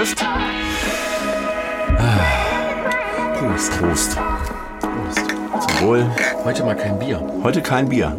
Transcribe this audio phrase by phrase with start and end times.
[0.00, 0.24] läuft.
[3.38, 3.72] Prost.
[3.78, 4.16] Prost.
[4.80, 5.68] Prost.
[5.68, 6.10] Zum Wohl.
[6.44, 7.20] Heute mal kein Bier.
[7.42, 8.16] Heute kein Bier.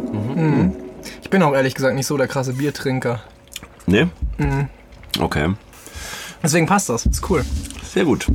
[1.22, 3.20] Ich bin auch ehrlich gesagt nicht so der krasse Biertrinker.
[3.86, 4.10] Ne?
[5.18, 5.54] Okay.
[6.42, 7.06] Deswegen passt das.
[7.06, 7.44] Ist cool.
[7.82, 8.26] Sehr gut.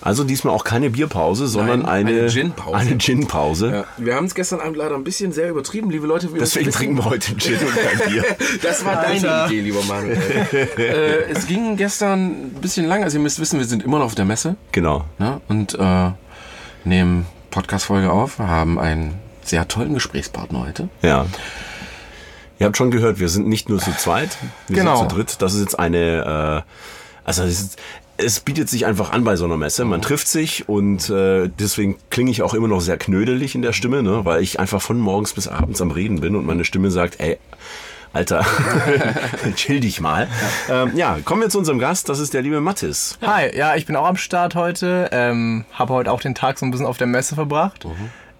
[0.00, 2.76] Also diesmal auch keine Bierpause, sondern Nein, eine, eine Gin-Pause.
[2.76, 3.70] Eine Gin-Pause.
[3.98, 6.32] Ja, wir haben es gestern Abend leider ein bisschen sehr übertrieben, liebe Leute.
[6.32, 8.24] Wir Deswegen trinken wir heute Gin und kein Bier.
[8.62, 9.46] Das war deine.
[9.46, 10.16] Idee, lieber Manuel.
[10.78, 13.02] äh, es ging gestern ein bisschen lang.
[13.02, 15.04] Also ihr müsst wissen, wir sind immer noch auf der Messe Genau.
[15.18, 15.40] ne?
[15.48, 16.10] und äh,
[16.84, 18.38] nehmen Podcast-Folge auf.
[18.38, 20.88] Wir haben einen sehr tollen Gesprächspartner heute.
[21.02, 21.26] Ja.
[22.60, 24.30] Ihr habt schon gehört, wir sind nicht nur zu zweit,
[24.68, 24.96] wir Genau.
[24.98, 25.42] sind zu dritt.
[25.42, 26.70] Das ist jetzt eine, äh,
[27.24, 27.78] also es, ist,
[28.18, 29.84] es bietet sich einfach an bei so einer Messe.
[29.84, 33.72] Man trifft sich und äh, deswegen klinge ich auch immer noch sehr knödelig in der
[33.72, 34.24] Stimme, ne?
[34.24, 37.38] weil ich einfach von morgens bis abends am Reden bin und meine Stimme sagt, ey,
[38.12, 38.44] Alter,
[39.54, 40.28] chill dich mal.
[40.68, 43.18] Ähm, ja, kommen wir zu unserem Gast, das ist der liebe Mattis.
[43.24, 45.10] Hi, ja, ich bin auch am Start heute.
[45.12, 47.86] Ähm, habe heute auch den Tag so ein bisschen auf der Messe verbracht.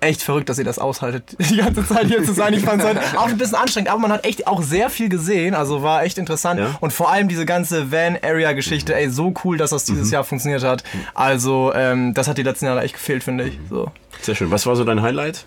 [0.01, 2.55] Echt verrückt, dass ihr das aushaltet, die ganze Zeit hier zu sein.
[2.55, 5.09] Ich fand es heute auch ein bisschen anstrengend, aber man hat echt auch sehr viel
[5.09, 5.55] gesehen.
[5.55, 6.61] Also war echt interessant.
[6.61, 6.77] Ja.
[6.81, 10.85] Und vor allem diese ganze Van-Area-Geschichte, ey, so cool, dass das dieses Jahr funktioniert hat.
[11.15, 13.59] Also, ähm, das hat die letzten Jahre echt gefehlt, finde ich.
[13.69, 13.91] So.
[14.23, 14.51] Sehr schön.
[14.53, 15.45] Was war so dein Highlight?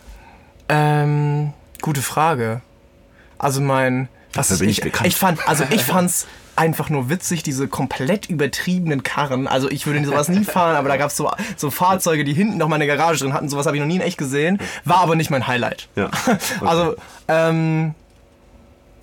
[0.67, 2.61] Ähm, gute Frage.
[3.37, 5.07] Also mein, was Dafür bin ich ich, bekannt.
[5.07, 6.27] ich fand, also ich fand's
[6.61, 9.47] einfach nur witzig, diese komplett übertriebenen Karren.
[9.47, 12.67] Also ich würde sowas nie fahren, aber da gab's so, so Fahrzeuge, die hinten noch
[12.67, 13.49] mal eine Garage drin hatten.
[13.49, 14.59] Sowas habe ich noch nie in echt gesehen.
[14.85, 15.89] War aber nicht mein Highlight.
[15.95, 16.11] Ja.
[16.61, 16.95] Also,
[17.27, 17.95] ähm,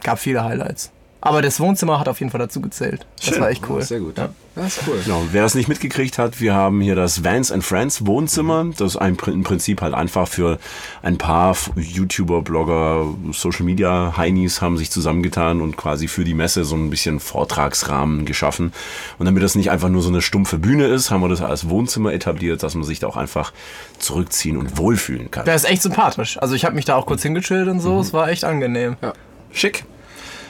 [0.02, 0.92] gab viele Highlights.
[1.20, 3.04] Aber das Wohnzimmer hat auf jeden Fall dazu gezählt.
[3.16, 3.40] Das Schön.
[3.40, 3.82] war echt cool.
[3.82, 4.18] Sehr gut.
[4.18, 4.28] Ja.
[4.54, 5.00] Das ist cool.
[5.04, 8.66] Genau, wer das nicht mitgekriegt hat, wir haben hier das Vans and Friends Wohnzimmer.
[8.76, 10.58] Das ist ein, im Prinzip halt einfach für
[11.02, 16.64] ein paar YouTuber, Blogger, Social Media Heinis haben sich zusammengetan und quasi für die Messe
[16.64, 18.72] so ein bisschen Vortragsrahmen geschaffen.
[19.18, 21.68] Und damit das nicht einfach nur so eine stumpfe Bühne ist, haben wir das als
[21.68, 23.52] Wohnzimmer etabliert, dass man sich da auch einfach
[23.98, 25.44] zurückziehen und wohlfühlen kann.
[25.46, 26.38] Der ist echt sympathisch.
[26.40, 27.98] Also ich habe mich da auch kurz hingechillt und so.
[28.00, 28.96] Es war echt angenehm.
[29.02, 29.12] Ja.
[29.52, 29.84] Schick.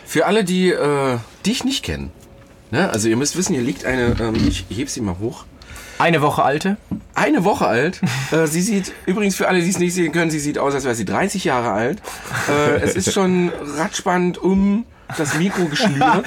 [0.09, 2.11] Für alle, die äh, dich nicht kennen.
[2.71, 2.89] Ne?
[2.89, 5.45] Also ihr müsst wissen, hier liegt eine, ähm, ich heb sie mal hoch.
[5.99, 6.79] Eine Woche alte.
[7.15, 8.01] Eine Woche alt.
[8.33, 10.85] äh, sie sieht, übrigens für alle, die es nicht sehen können, sie sieht aus, als
[10.85, 12.01] wäre sie 30 Jahre alt.
[12.49, 14.87] Äh, es ist schon ratspannend um
[15.19, 16.25] das Mikro geschnürt.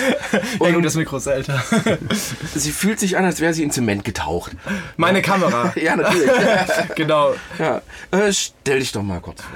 [0.59, 1.63] Ja gut, das Mikro ist älter.
[2.55, 4.55] Sie fühlt sich an, als wäre sie in Zement getaucht.
[4.97, 5.73] Meine Kamera.
[5.81, 6.29] Ja, natürlich.
[6.95, 7.33] genau.
[7.59, 7.81] ja.
[8.11, 9.51] Äh, stell dich doch mal kurz vor.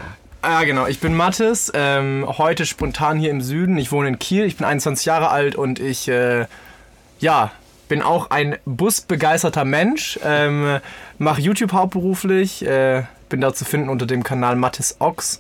[0.48, 0.86] Ah, genau.
[0.86, 3.80] Ich bin Mathis, ähm, heute spontan hier im Süden.
[3.80, 6.46] Ich wohne in Kiel, ich bin 21 Jahre alt und ich, äh,
[7.20, 7.50] ja,
[7.88, 10.20] bin auch ein busbegeisterter Mensch.
[10.24, 10.82] Ähm,
[11.18, 15.40] Mache YouTube hauptberuflich, äh, bin da zu finden unter dem Kanal Mathis Ox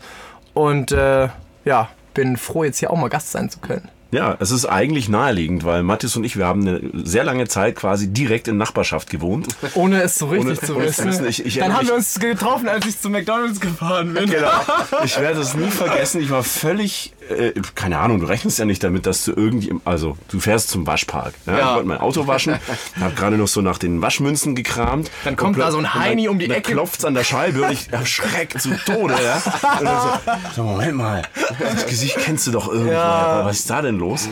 [0.55, 1.29] und äh,
[1.65, 3.87] ja, bin froh, jetzt hier auch mal Gast sein zu können.
[4.15, 7.75] Ja, es ist eigentlich naheliegend, weil Mathis und ich, wir haben eine sehr lange Zeit
[7.75, 9.47] quasi direkt in Nachbarschaft gewohnt.
[9.73, 11.25] Ohne es so richtig Ohne- zu ohne wissen.
[11.27, 14.29] Ich- ich Dann haben wir uns getroffen, als ich zu McDonalds gefahren bin.
[14.29, 14.47] Genau.
[15.03, 16.21] Ich werde es nie vergessen.
[16.21, 20.17] Ich war völlig, äh, keine Ahnung, du rechnest ja nicht damit, dass du irgendwie, also
[20.29, 21.33] du fährst zum Waschpark.
[21.45, 21.53] Ja?
[21.53, 21.59] Ja.
[21.59, 22.55] Ich wollte mein Auto waschen,
[22.99, 25.11] habe gerade noch so nach den Waschmünzen gekramt.
[25.23, 26.73] Dann kommt da so ein Heini um die Ecke.
[26.73, 29.15] klopft's an der Scheibe und ich erschreckt zu Tode.
[29.23, 29.39] Ja?
[29.39, 31.21] So, so, Moment mal,
[31.59, 32.91] das Gesicht kennst du doch irgendwo.
[32.91, 33.45] Ja.
[33.45, 34.29] Was ist da denn los?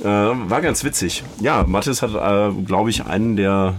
[0.00, 1.22] Äh, war ganz witzig.
[1.40, 3.74] Ja, Mathis hat, äh, glaube ich, einen der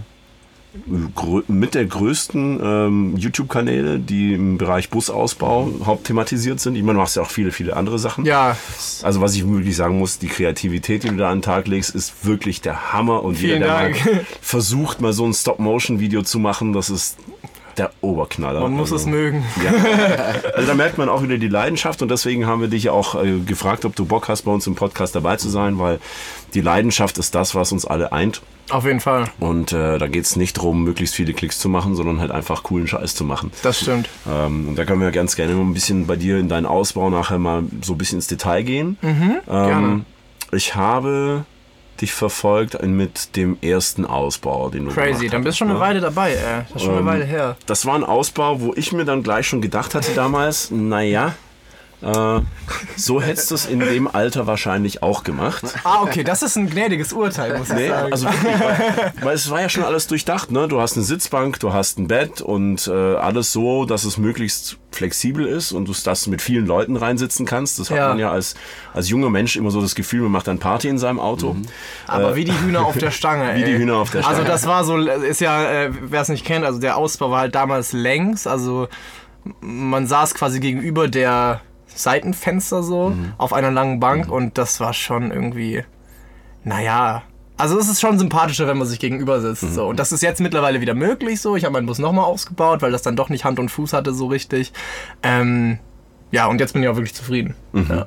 [1.48, 6.74] mit der größten ähm, YouTube-Kanäle, die im Bereich Busausbau hauptthematisiert sind.
[6.76, 8.24] Ich meine, du machst ja auch viele, viele andere Sachen.
[8.24, 8.56] Ja,
[9.02, 11.94] Also was ich wirklich sagen muss, die Kreativität, die du da an den Tag legst,
[11.94, 13.22] ist wirklich der Hammer.
[13.22, 14.04] Und Vielen jeder, der Dank.
[14.04, 17.16] mal versucht, mal so ein Stop-Motion-Video zu machen, das ist
[17.78, 18.60] der Oberknaller.
[18.60, 19.44] man muss also, es mögen.
[19.64, 19.72] Ja.
[20.54, 23.38] Also da merkt man auch wieder die Leidenschaft und deswegen haben wir dich auch äh,
[23.40, 25.98] gefragt, ob du Bock hast, bei uns im Podcast dabei zu sein, weil
[26.54, 28.42] die Leidenschaft ist das, was uns alle eint.
[28.70, 29.24] Auf jeden Fall.
[29.40, 32.62] Und äh, da geht es nicht darum, möglichst viele Klicks zu machen, sondern halt einfach
[32.62, 33.50] coolen Scheiß zu machen.
[33.62, 34.08] Das stimmt.
[34.28, 37.10] Ähm, und da können wir ganz gerne mal ein bisschen bei dir in deinen Ausbau
[37.10, 38.96] nachher mal so ein bisschen ins Detail gehen.
[39.02, 40.00] ähm, gerne.
[40.52, 41.44] Ich habe
[42.00, 45.88] dich verfolgt mit dem ersten Ausbau, den du Crazy, dann bist du schon eine hattest,
[45.90, 46.62] Weile dabei, ey.
[46.72, 47.56] Das ist schon eine Ähm, Weile her.
[47.66, 51.34] Das war ein Ausbau, wo ich mir dann gleich schon gedacht hatte damals, naja,
[52.04, 52.40] äh,
[52.96, 55.62] so hättest du es in dem Alter wahrscheinlich auch gemacht.
[55.84, 58.12] Ah, okay, das ist ein gnädiges Urteil, muss ich Nee, sagen.
[58.12, 60.68] also wirklich, weil, weil es war ja schon alles durchdacht, ne?
[60.68, 64.78] Du hast eine Sitzbank, du hast ein Bett und äh, alles so, dass es möglichst
[64.92, 67.78] flexibel ist und du das mit vielen Leuten reinsitzen kannst.
[67.80, 68.08] Das hat Ja.
[68.08, 68.54] man ja als,
[68.92, 71.56] als junger Mensch immer so das Gefühl, man macht dann Party in seinem Auto.
[72.06, 73.60] Aber wie die Hühner auf der Stange, ey.
[73.60, 74.48] Wie die Hühner auf der Also Stange.
[74.50, 77.54] das war so, ist ja, äh, wer es nicht kennt, also der Ausbau war halt
[77.54, 78.88] damals längs, also
[79.60, 81.60] man saß quasi gegenüber der
[81.94, 83.32] Seitenfenster so Mhm.
[83.38, 85.84] auf einer langen Bank und das war schon irgendwie,
[86.64, 87.22] naja,
[87.56, 89.74] Also es ist schon sympathischer, wenn man sich gegenüber sitzt.
[89.74, 89.86] So.
[89.86, 91.54] Und das ist jetzt mittlerweile wieder möglich so.
[91.54, 94.12] Ich habe meinen Bus nochmal ausgebaut, weil das dann doch nicht Hand und Fuß hatte
[94.12, 94.72] so richtig.
[95.22, 95.78] Ähm,
[96.32, 97.54] ja, und jetzt bin ich auch wirklich zufrieden.
[97.72, 98.06] Ja.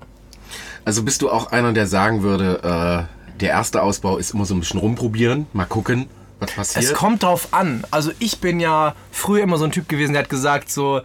[0.84, 4.54] Also bist du auch einer, der sagen würde, äh, der erste Ausbau ist immer so
[4.54, 6.07] ein bisschen rumprobieren, mal gucken,
[6.42, 6.84] was passiert?
[6.84, 7.86] Es kommt drauf an.
[7.89, 11.00] Also ich bin ja früher immer so ein Typ gewesen, der hat gesagt so,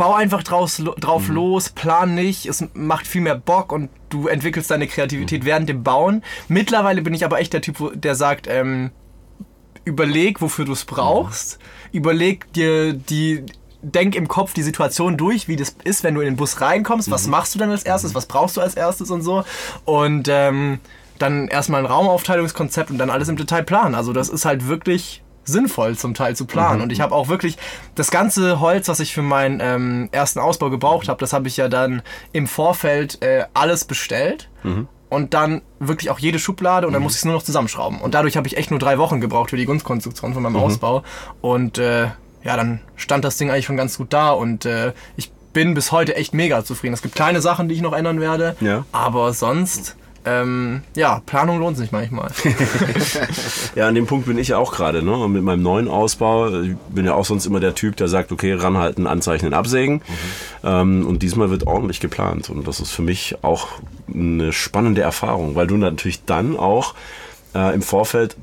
[0.00, 1.34] bau einfach draus, drauf Mhm.
[1.34, 4.88] los, plan nicht, es macht viel mehr Bock und du entwickelst deine Mhm.
[4.88, 6.22] Kreativität während dem Bauen.
[6.48, 8.92] Mittlerweile bin ich aber echt der Typ, der sagt, ähm,
[9.84, 11.58] überleg, wofür du es brauchst.
[11.92, 13.44] Überleg dir die,
[13.82, 17.10] denk im Kopf die Situation durch, wie das ist, wenn du in den Bus reinkommst.
[17.10, 18.14] Was machst du dann als erstes?
[18.14, 19.44] Was brauchst du als erstes und so?
[19.84, 20.80] Und ähm,
[21.18, 23.94] dann erstmal ein Raumaufteilungskonzept und dann alles im Detail planen.
[23.94, 26.80] Also das ist halt wirklich sinnvoll zum Teil zu planen.
[26.80, 27.56] Und ich habe auch wirklich
[27.94, 31.56] das ganze Holz, was ich für meinen ähm, ersten Ausbau gebraucht habe, das habe ich
[31.56, 32.02] ja dann
[32.32, 34.48] im Vorfeld äh, alles bestellt.
[35.08, 38.00] Und dann wirklich auch jede Schublade und dann musste ich es nur noch zusammenschrauben.
[38.00, 41.02] Und dadurch habe ich echt nur drei Wochen gebraucht für die Grundkonstruktion von meinem Ausbau.
[41.40, 42.04] Und äh,
[42.44, 45.90] ja, dann stand das Ding eigentlich schon ganz gut da und äh, ich bin bis
[45.90, 46.94] heute echt mega zufrieden.
[46.94, 48.84] Es gibt kleine Sachen, die ich noch ändern werde, Ja.
[48.92, 52.30] aber sonst, ähm, ja, Planung lohnt sich manchmal.
[53.76, 55.12] Ja, an dem Punkt bin ich ja auch gerade, ne?
[55.16, 58.32] Und mit meinem neuen Ausbau, ich bin ja auch sonst immer der Typ, der sagt,
[58.32, 60.02] okay, ranhalten, anzeichnen, absägen.
[60.64, 62.50] Ähm, und diesmal wird ordentlich geplant.
[62.50, 63.68] Und das ist für mich auch
[64.12, 66.94] eine spannende Erfahrung, weil du natürlich dann auch
[67.54, 68.36] äh, im Vorfeld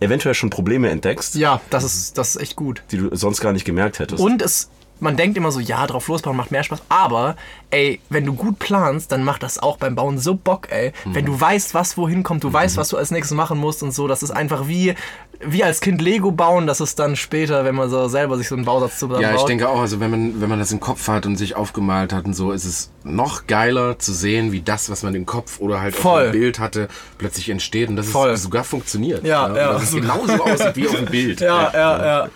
[0.00, 2.82] eventuell schon Probleme entdeckst, ja, das ist, das ist echt gut.
[2.90, 4.22] die du sonst gar nicht gemerkt hättest.
[4.22, 4.68] Und es,
[5.02, 6.82] man denkt immer so, ja, drauf losbauen macht mehr Spaß.
[6.88, 7.36] Aber,
[7.70, 10.92] ey, wenn du gut planst, dann macht das auch beim Bauen so Bock, ey.
[11.04, 13.92] Wenn du weißt, was wohin kommt, du weißt, was du als nächstes machen musst und
[13.92, 14.06] so.
[14.06, 14.94] Das ist einfach wie,
[15.40, 16.68] wie als Kind Lego bauen.
[16.68, 19.22] Das ist dann später, wenn man so selber sich so einen Bausatz zusammenbaut.
[19.22, 21.56] ja, ich denke auch, also wenn man, wenn man das im Kopf hat und sich
[21.56, 25.26] aufgemalt hat und so, ist es noch geiler zu sehen, wie das, was man im
[25.26, 26.26] Kopf oder halt Voll.
[26.26, 26.86] auf dem Bild hatte,
[27.18, 28.30] plötzlich entsteht und dass Voll.
[28.30, 29.24] es sogar funktioniert.
[29.24, 29.72] Ja, Und ja.
[29.72, 31.40] Dass es genauso aussieht wie auf dem Bild.
[31.40, 32.28] Ja, ja, ja.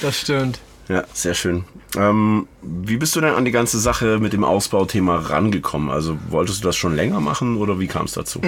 [0.00, 0.60] Das stimmt.
[0.88, 1.64] Ja, sehr schön.
[1.96, 5.90] Ähm, wie bist du denn an die ganze Sache mit dem Ausbauthema rangekommen?
[5.90, 8.40] Also wolltest du das schon länger machen oder wie kam es dazu?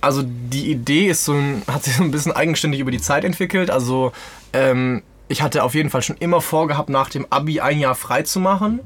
[0.00, 1.34] Also die Idee ist so
[1.66, 3.70] hat sich so ein bisschen eigenständig über die Zeit entwickelt.
[3.70, 4.12] Also
[4.52, 8.22] ähm, ich hatte auf jeden Fall schon immer vorgehabt, nach dem Abi ein Jahr frei
[8.22, 8.80] zu machen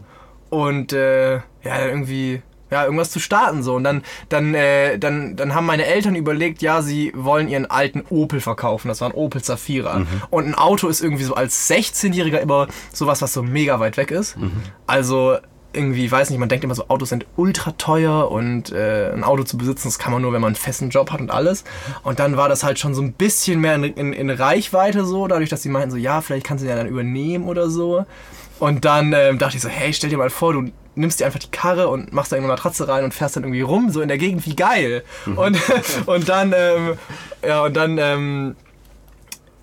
[0.49, 5.55] und äh, ja irgendwie ja irgendwas zu starten so und dann dann äh, dann dann
[5.55, 8.89] haben meine Eltern überlegt, ja sie wollen ihren alten Opel verkaufen.
[8.89, 13.23] Das war ein Opel Zafira und ein Auto ist irgendwie so als 16-Jähriger immer sowas,
[13.23, 14.37] was so mega weit weg ist.
[14.87, 15.37] Also
[15.77, 19.45] irgendwie, weiß nicht, man denkt immer so, Autos sind ultra teuer und äh, ein Auto
[19.45, 21.65] zu besitzen, das kann man nur, wenn man einen festen Job hat und alles.
[22.03, 25.27] Und dann war das halt schon so ein bisschen mehr in, in, in Reichweite so,
[25.27, 28.07] dadurch, dass sie meinten so, ja, vielleicht kannst du den ja dann übernehmen oder so.
[28.59, 31.39] Und dann ähm, dachte ich so, hey, stell dir mal vor, du nimmst dir einfach
[31.39, 34.09] die Karre und machst da eine Matratze rein und fährst dann irgendwie rum, so in
[34.09, 35.05] der Gegend, wie geil.
[35.37, 35.59] Und,
[36.07, 36.99] und dann, ähm,
[37.47, 38.57] ja, und dann, ähm,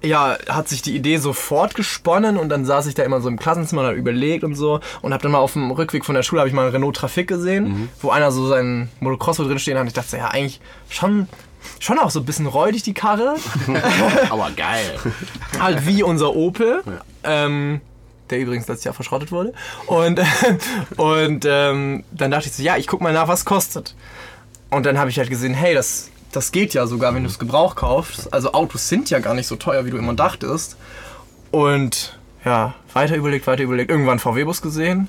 [0.04, 3.40] ja, hat sich die Idee sofort gesponnen und dann saß ich da immer so im
[3.40, 6.24] Klassenzimmer und hab überlegt und so und hab dann mal auf dem Rückweg von der
[6.24, 9.78] Schule habe ich mal einen Renault Traffic gesehen, wo einer so seinen Motocross drin stehen
[9.78, 9.88] hat.
[9.88, 10.60] Ich dachte ja, eigentlich
[10.90, 11.28] schon
[11.80, 13.36] schon auch so ein bisschen räudig die Karre,
[14.30, 15.00] Aber geil.
[15.60, 16.84] halt wie unser Opel.
[17.24, 17.80] Ähm,
[18.34, 19.54] der übrigens letztes Jahr verschrottet wurde.
[19.86, 20.20] Und,
[20.98, 23.96] und ähm, dann dachte ich so, ja, ich guck mal nach, was kostet.
[24.70, 27.38] Und dann habe ich halt gesehen, hey, das, das geht ja sogar, wenn du es
[27.38, 28.34] Gebrauch kaufst.
[28.34, 30.78] Also Autos sind ja gar nicht so teuer, wie du immer dachtest.
[31.52, 33.92] Und ja, weiter überlegt, weiter überlegt.
[33.92, 35.08] Irgendwann VW-Bus gesehen.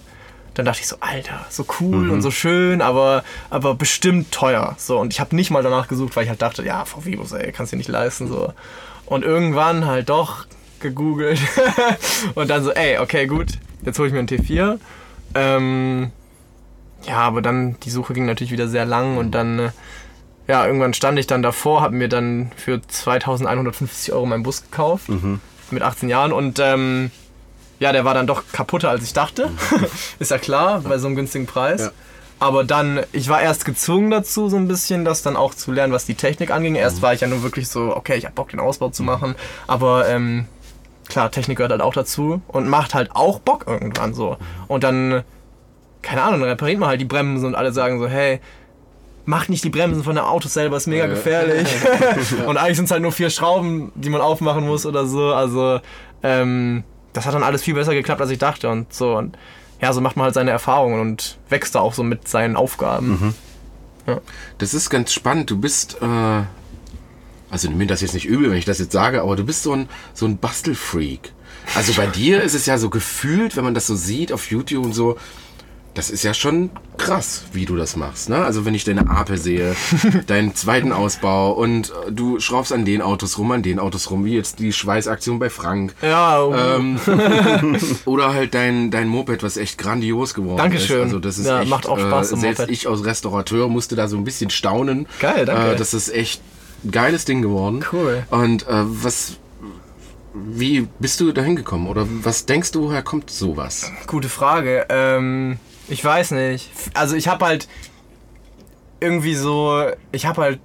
[0.52, 4.76] Dann dachte ich so, Alter, so cool und so schön, aber, aber bestimmt teuer.
[4.78, 7.50] So, und ich habe nicht mal danach gesucht, weil ich halt dachte, ja, VW-Bus, ey,
[7.50, 8.28] kannst du dir nicht leisten.
[8.28, 8.52] So.
[9.07, 10.47] Und irgendwann halt doch
[10.85, 11.41] gegoogelt.
[12.35, 13.49] und dann so, ey, okay, gut,
[13.83, 14.79] jetzt hole ich mir einen T4.
[15.35, 16.12] Ähm,
[17.07, 19.71] ja, aber dann, die Suche ging natürlich wieder sehr lang und dann, äh,
[20.47, 25.09] ja, irgendwann stand ich dann davor, habe mir dann für 2150 Euro meinen Bus gekauft.
[25.71, 27.11] Mit 18 Jahren und, ähm,
[27.81, 29.50] ja, der war dann doch kaputter, als ich dachte.
[30.19, 31.81] Ist ja klar, bei so einem günstigen Preis.
[31.81, 31.91] Ja.
[32.38, 35.93] Aber dann, ich war erst gezwungen dazu, so ein bisschen das dann auch zu lernen,
[35.93, 36.75] was die Technik anging.
[36.75, 39.35] Erst war ich ja nur wirklich so, okay, ich hab Bock, den Ausbau zu machen.
[39.67, 40.47] Aber ähm,
[41.08, 44.37] klar, Technik gehört halt auch dazu und macht halt auch Bock irgendwann so.
[44.68, 45.23] Und dann,
[46.02, 48.40] keine Ahnung, dann repariert man halt die Bremsen und alle sagen so, hey,
[49.26, 51.11] mach nicht die Bremsen von der Autos selber, ist mega Ja.
[51.11, 51.68] gefährlich.
[52.46, 55.32] und eigentlich sind es halt nur vier Schrauben, die man aufmachen muss oder so.
[55.32, 55.80] Also,
[56.23, 59.16] ähm, das hat dann alles viel besser geklappt, als ich dachte und so.
[59.16, 59.38] Und
[59.80, 63.34] ja, so macht man halt seine Erfahrungen und wächst da auch so mit seinen Aufgaben.
[64.58, 65.50] Das ist ganz spannend.
[65.50, 66.42] Du bist, äh,
[67.54, 69.62] also nimm mir das jetzt nicht übel, wenn ich das jetzt sage, aber du bist
[69.62, 71.32] so ein, so ein Bastelfreak.
[71.76, 74.84] Also bei dir ist es ja so gefühlt, wenn man das so sieht auf YouTube
[74.84, 75.16] und so,
[75.94, 78.28] das ist ja schon krass, wie du das machst.
[78.28, 78.44] Ne?
[78.44, 79.76] Also wenn ich deine Apel sehe,
[80.26, 84.25] deinen zweiten Ausbau und äh, du schraubst an den Autos rum, an den Autos rum,
[84.25, 85.94] wie jetzt die Schweißaktion bei Frank.
[86.02, 86.99] Ja, oh, Ähm,
[88.06, 90.96] oder halt dein, dein Moped, was echt grandios geworden Dankeschön.
[90.99, 91.04] ist.
[91.04, 92.73] Also das ist Ja, echt, macht auch Spaß, Äh, so ein selbst Moped.
[92.73, 95.06] ich als Restaurateur musste da so ein bisschen staunen.
[95.20, 95.75] Geil, danke.
[95.75, 96.42] Äh, das ist echt
[96.91, 97.85] geiles Ding geworden.
[97.93, 98.25] Cool.
[98.31, 99.38] Und äh, was,
[100.35, 101.88] wie bist du dahin gekommen?
[101.88, 103.91] Oder was denkst du, woher kommt sowas?
[104.07, 104.87] Gute Frage.
[104.88, 106.71] Ähm, ich weiß nicht.
[106.95, 107.69] Also ich habe halt
[109.00, 110.61] irgendwie so, ich habe halt,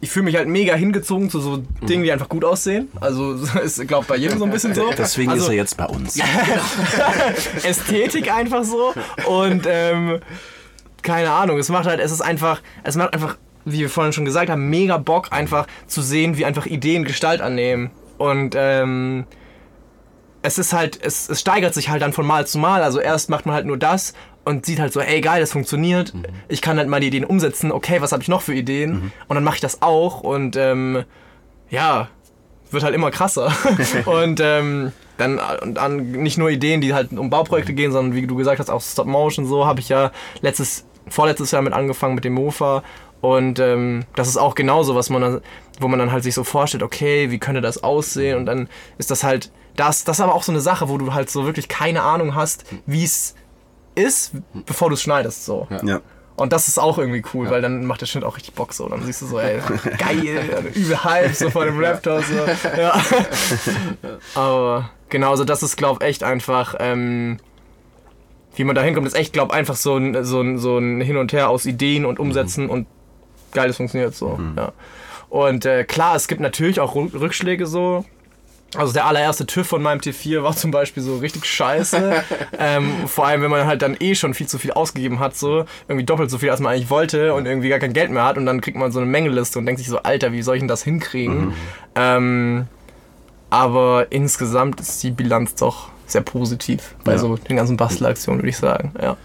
[0.00, 2.88] ich fühle mich halt mega hingezogen zu so Dingen, die einfach gut aussehen.
[3.00, 4.90] Also ist, glaube bei jedem so ein bisschen so.
[4.96, 6.18] Deswegen also, ist er jetzt bei uns.
[7.64, 8.94] Ästhetik einfach so
[9.26, 10.20] und ähm,
[11.02, 14.24] keine Ahnung, es macht halt, es ist einfach, es macht einfach, wie wir vorhin schon
[14.24, 19.24] gesagt haben, mega Bock einfach zu sehen, wie einfach Ideen Gestalt annehmen und ähm,
[20.42, 22.82] es ist halt, es, es steigert sich halt dann von Mal zu Mal.
[22.82, 24.14] Also erst macht man halt nur das
[24.44, 26.12] und sieht halt so, ey geil, das funktioniert.
[26.48, 27.72] Ich kann halt mal die Ideen umsetzen.
[27.72, 29.12] Okay, was habe ich noch für Ideen?
[29.28, 31.04] Und dann mache ich das auch und ähm,
[31.68, 32.08] ja,
[32.70, 33.52] wird halt immer krasser.
[34.06, 38.26] und ähm, dann und an nicht nur Ideen, die halt um Bauprojekte gehen, sondern wie
[38.26, 42.14] du gesagt hast, auch Stop Motion so habe ich ja letztes, vorletztes Jahr mit angefangen
[42.14, 42.82] mit dem Mofa.
[43.20, 45.40] Und ähm, das ist auch genauso, was man dann,
[45.78, 48.38] wo man dann halt sich so vorstellt, okay, wie könnte das aussehen?
[48.38, 51.12] Und dann ist das halt, das, das ist aber auch so eine Sache, wo du
[51.12, 53.34] halt so wirklich keine Ahnung hast, wie es
[53.94, 54.32] ist,
[54.66, 55.44] bevor du es schneidest.
[55.44, 55.68] So.
[55.84, 56.00] Ja.
[56.36, 58.88] Und das ist auch irgendwie cool, weil dann macht der Schnitt auch richtig Bock so.
[58.88, 59.60] Dann siehst du so, ey,
[59.98, 62.22] geil, übel Hype so vor dem Raptor.
[62.22, 62.34] So.
[62.80, 62.98] Ja.
[64.34, 67.36] Aber genau, so das ist, glaub echt einfach, ähm,
[68.56, 71.18] wie man da hinkommt, ist echt, glaub einfach so ein, so, ein, so ein Hin
[71.18, 72.86] und Her aus Ideen und Umsetzen und
[73.52, 74.38] geil, das funktioniert so.
[74.56, 74.72] Ja.
[75.28, 78.04] Und äh, klar, es gibt natürlich auch Rück- Rückschläge so.
[78.76, 82.22] Also der allererste TÜV von meinem T4 war zum Beispiel so richtig scheiße.
[82.58, 85.64] ähm, vor allem, wenn man halt dann eh schon viel zu viel ausgegeben hat, so
[85.88, 88.36] irgendwie doppelt so viel, als man eigentlich wollte und irgendwie gar kein Geld mehr hat
[88.38, 90.60] und dann kriegt man so eine Mengeliste und denkt sich so, Alter, wie soll ich
[90.60, 91.52] denn das hinkriegen?
[91.96, 92.68] Ähm,
[93.50, 97.18] aber insgesamt ist die Bilanz doch sehr positiv bei Ja.
[97.18, 98.92] so den ganzen Bastelaktionen, würde ich sagen.
[99.00, 99.16] Ja.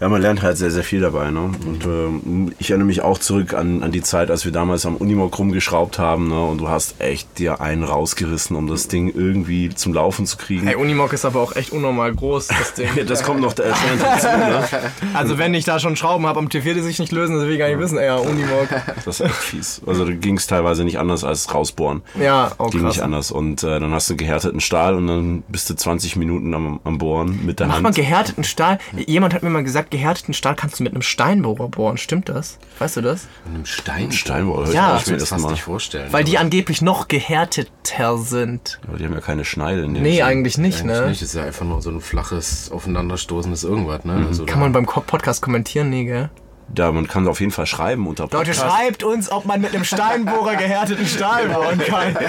[0.00, 1.30] Ja, man lernt halt sehr, sehr viel dabei.
[1.30, 1.40] Ne?
[1.40, 4.96] Und ähm, ich erinnere mich auch zurück an, an die Zeit, als wir damals am
[4.96, 6.28] Unimog rumgeschraubt haben.
[6.28, 6.42] Ne?
[6.42, 10.66] Und du hast echt dir einen rausgerissen, um das Ding irgendwie zum Laufen zu kriegen.
[10.66, 12.88] Hey, Unimog ist aber auch echt unnormal groß, das Ding.
[13.06, 13.70] das kommt noch dazu.
[13.86, 14.64] Ne?
[15.14, 17.52] Also wenn ich da schon Schrauben habe am T4, die sich nicht lösen, das will
[17.52, 17.98] ich gar nicht wissen.
[17.98, 18.68] Ey, ja, Unimog.
[19.04, 19.82] Das ist echt fies.
[19.86, 22.02] Also da ging es teilweise nicht anders als rausbohren.
[22.18, 22.94] Ja, oh Ging krass.
[22.96, 23.30] nicht anders.
[23.32, 26.98] Und äh, dann hast du gehärteten Stahl und dann bist du 20 Minuten am, am
[26.98, 27.82] Bohren mit der Macht Hand.
[27.84, 28.78] man gehärteten Stahl?
[29.06, 31.96] Jemand hat mir mal gesagt, gehärteten Stahl kannst du mit einem Steinbohrer bohren.
[31.98, 32.58] Stimmt das?
[32.78, 33.26] Weißt du das?
[33.44, 34.12] Mit einem Stein?
[34.12, 34.96] Steinbohrer, Ja.
[34.96, 35.50] Ich will das fast Mal.
[35.52, 36.12] nicht vorstellen.
[36.12, 38.78] Weil die angeblich noch gehärteter sind.
[38.88, 39.82] Aber die haben ja keine Schneide.
[39.82, 40.22] In Nee, Sinn.
[40.24, 41.06] eigentlich nicht, eigentlich ne?
[41.08, 41.22] nicht.
[41.22, 44.04] Das ist ja einfach nur so ein flaches, aufeinanderstoßendes irgendwas.
[44.04, 44.24] Ne?
[44.28, 45.90] Also Kann man beim Podcast kommentieren?
[45.90, 46.30] Nee, gell?
[46.76, 48.60] Ja, man kann auf jeden Fall schreiben unter Leute, Podcast.
[48.60, 52.16] schreibt uns, ob man mit einem Steinbohrer gehärteten Stahl bohren kann.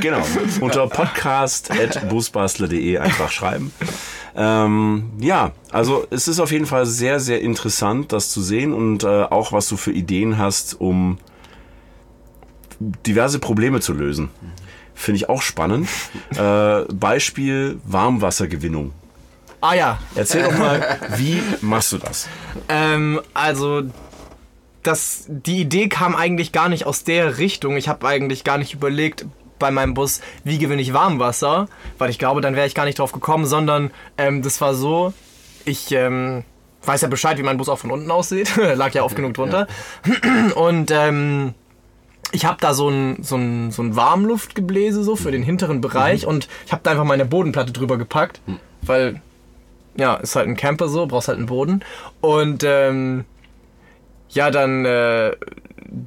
[0.00, 0.22] Genau.
[0.60, 3.72] Unter podcast.busbastler.de einfach schreiben.
[4.34, 9.04] Ähm, ja, also es ist auf jeden Fall sehr, sehr interessant, das zu sehen und
[9.04, 11.18] äh, auch was du für Ideen hast, um
[12.78, 14.30] diverse Probleme zu lösen.
[14.94, 15.88] Finde ich auch spannend.
[16.36, 18.92] Äh, Beispiel Warmwassergewinnung.
[19.60, 22.28] Ah ja, Erzähl doch mal, wie machst du das?
[22.68, 23.82] Ähm, also
[24.82, 27.76] das, die Idee kam eigentlich gar nicht aus der Richtung.
[27.76, 29.26] Ich habe eigentlich gar nicht überlegt
[29.60, 32.98] bei meinem Bus, wie gewinne ich Warmwasser, weil ich glaube, dann wäre ich gar nicht
[32.98, 35.12] drauf gekommen, sondern ähm, das war so,
[35.64, 36.42] ich ähm,
[36.84, 39.68] weiß ja Bescheid, wie mein Bus auch von unten aussieht, lag ja oft genug drunter.
[40.56, 41.54] Und ähm,
[42.32, 46.26] ich habe da so ein, so, ein, so ein Warmluftgebläse so für den hinteren Bereich
[46.26, 48.40] und ich habe da einfach meine Bodenplatte drüber gepackt,
[48.82, 49.20] weil
[49.96, 51.80] ja, ist halt ein Camper so, brauchst halt einen Boden.
[52.20, 53.24] Und ähm,
[54.30, 55.32] ja, dann, äh,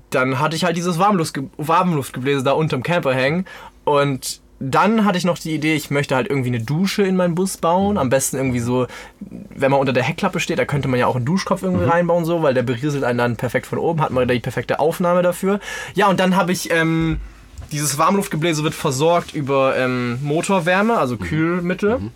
[0.10, 3.46] dann hatte ich halt dieses Warmluftge Warmluftgebläse da unterm Camper hängen.
[3.84, 7.36] Und dann hatte ich noch die Idee, ich möchte halt irgendwie eine Dusche in meinen
[7.36, 7.98] Bus bauen.
[7.98, 8.88] Am besten irgendwie so,
[9.20, 12.24] wenn man unter der Heckklappe steht, da könnte man ja auch einen Duschkopf irgendwie reinbauen,
[12.24, 15.22] so, weil der berieselt einen dann perfekt von oben, hat man da die perfekte Aufnahme
[15.22, 15.60] dafür.
[15.96, 16.72] Ja, und dann habe ich.
[16.72, 17.20] Ähm,
[17.72, 22.12] dieses Warmluftgebläse wird versorgt über ähm, Motorwärme, also Kühlmittel.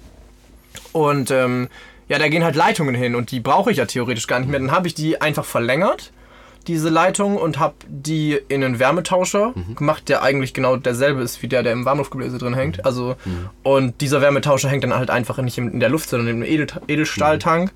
[0.91, 1.67] Und ähm,
[2.09, 4.59] ja, da gehen halt Leitungen hin und die brauche ich ja theoretisch gar nicht mehr.
[4.59, 6.11] Dann habe ich die einfach verlängert,
[6.67, 11.47] diese Leitung, und habe die in einen Wärmetauscher gemacht, der eigentlich genau derselbe ist wie
[11.47, 12.85] der, der im Warmluftgebläse drin hängt.
[12.85, 13.15] Also,
[13.63, 17.71] und dieser Wärmetauscher hängt dann halt einfach nicht in der Luft, sondern im Edel Edelstahltank.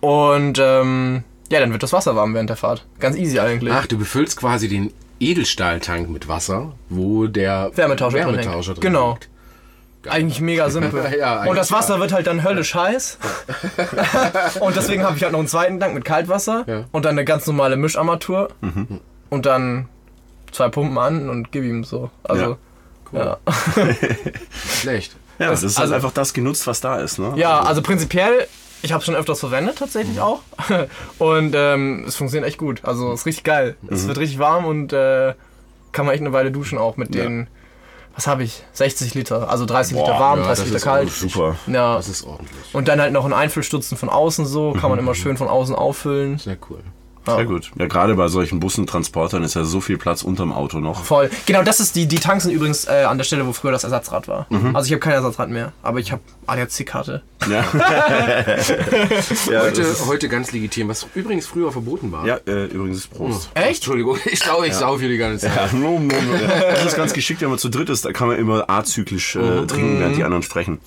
[0.00, 2.86] Und ähm, ja, dann wird das Wasser warm während der Fahrt.
[2.98, 3.72] Ganz easy eigentlich.
[3.74, 8.80] Ach, du befüllst quasi den Edelstahltank mit Wasser, wo der Wärmetauscher drin Wärmetauscher hängt.
[8.80, 9.10] Genau.
[9.12, 9.28] liegt.
[10.08, 11.04] Eigentlich mega simpel.
[11.18, 13.18] Ja, eigentlich und das Wasser wird halt dann höllisch heiß.
[14.60, 16.84] und deswegen habe ich halt noch einen zweiten Tank mit Kaltwasser Ja.
[16.92, 18.48] und dann eine ganz normale Mischarmatur.
[19.30, 19.88] Und dann
[20.50, 22.10] zwei Pumpen an und gib ihm so.
[22.24, 22.56] Also,
[23.12, 23.38] ja.
[24.80, 25.16] Schlecht.
[25.38, 27.18] Ja, das ist halt also- einfach das genutzt, was da ist.
[27.18, 27.32] Ne?
[27.36, 28.46] Ja, also prinzipiell,
[28.82, 30.22] ich habe es schon öfters verwendet, tatsächlich Mhm.
[30.22, 30.40] auch.
[31.18, 32.80] Und ähm, es funktioniert echt gut.
[32.84, 33.76] Also es ist richtig geil.
[33.82, 33.88] Mhm.
[33.92, 35.34] Es wird richtig warm und äh,
[35.92, 37.22] kann man echt eine Weile duschen auch mit Ja.
[37.22, 37.46] den,
[38.14, 38.62] was habe ich?
[38.72, 39.48] 60 Liter.
[39.50, 41.08] Also 30 Boah, Liter warm, ja, 30 das Liter ist kalt.
[41.08, 41.56] auch Super.
[41.66, 41.96] Ja.
[41.96, 42.74] Das ist ordentlich.
[42.74, 45.04] Und dann halt noch ein Einfüllstutzen von außen so, kann man Mhm.
[45.06, 46.38] immer schön von außen auffüllen.
[46.38, 46.80] Sehr cool.
[47.24, 47.70] Sehr gut.
[47.78, 51.04] Ja, gerade bei solchen Bussen, Transportern ist ja so viel Platz unterm Auto noch.
[51.04, 51.30] Voll.
[51.46, 53.84] Genau, das ist die, die Tanks sind übrigens äh, an der Stelle, wo früher das
[53.84, 54.46] Ersatzrad war.
[54.50, 54.74] Mhm.
[54.74, 57.22] Also ich habe kein Ersatzrad mehr, aber ich habe ADAC-Karte.
[57.48, 57.64] Ja,
[59.50, 62.26] ja, Heute, heute ganz legitim, was übrigens früher verboten war.
[62.26, 63.50] ja äh, übrigens ist Prost.
[63.54, 63.76] Echt?
[63.76, 65.72] Entschuldigung, ich glaube, ich sauf hier die ganze Zeit.
[65.72, 65.78] Ja.
[65.78, 69.36] Ja, Das ist ganz geschickt, wenn man zu dritt ist, da kann man immer azyklisch
[69.36, 70.78] äh, trinken, während die anderen sprechen.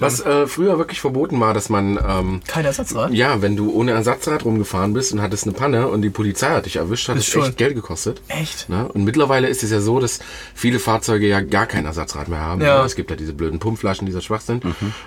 [0.00, 3.12] Was äh, früher wirklich verboten war, dass man, ähm, Kein Ersatzrad?
[3.12, 6.66] ja, wenn du ohne Ersatzrad rumgefahren bist und hattest eine Panne und die Polizei hat
[6.66, 8.22] dich erwischt, hat es echt Geld gekostet.
[8.28, 8.68] Echt?
[8.68, 8.88] Ne?
[8.92, 10.20] Und mittlerweile ist es ja so, dass
[10.54, 12.60] viele Fahrzeuge ja gar kein Ersatzrad mehr haben.
[12.62, 12.78] Ja.
[12.80, 12.84] Ne?
[12.86, 14.60] Es gibt ja diese blöden Pumpflaschen, dieser Schwachsinn.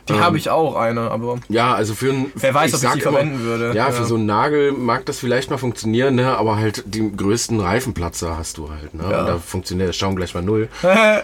[0.09, 2.31] Die habe ich auch eine, aber Ja, also für einen.
[2.35, 3.67] Wer weiß, ob ich die verwenden würde.
[3.69, 3.91] Ja, Ja.
[3.91, 6.37] für so einen Nagel mag das vielleicht mal funktionieren, ne?
[6.37, 8.93] aber halt den größten Reifenplatzer hast du halt.
[8.93, 9.03] Ne?
[9.03, 10.69] Und da funktioniert der Schaum gleich mal null.
[10.83, 11.21] äh,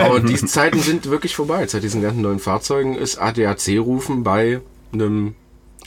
[0.00, 1.66] aber diese Zeiten sind wirklich vorbei.
[1.66, 2.51] Seit diesen ganzen neuen Fahrzeugen
[2.96, 4.60] ist ADAC-Rufen bei
[4.92, 5.34] einem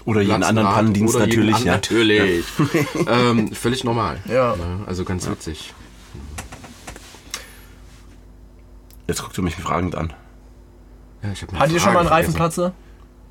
[0.05, 1.55] Oder jeden anderen Pannendienst oder jeden natürlich.
[1.55, 1.71] an- Ja.
[1.73, 2.45] Natürlich.
[3.07, 4.19] ähm, völlig normal.
[4.27, 4.55] Ja.
[4.85, 5.73] Also ganz witzig.
[9.07, 10.13] Jetzt guckt ihr mich fragend an.
[11.21, 12.09] Ja, ich hab eine hattet ihr schon mal einen.
[12.09, 12.73] Reifenplatzer?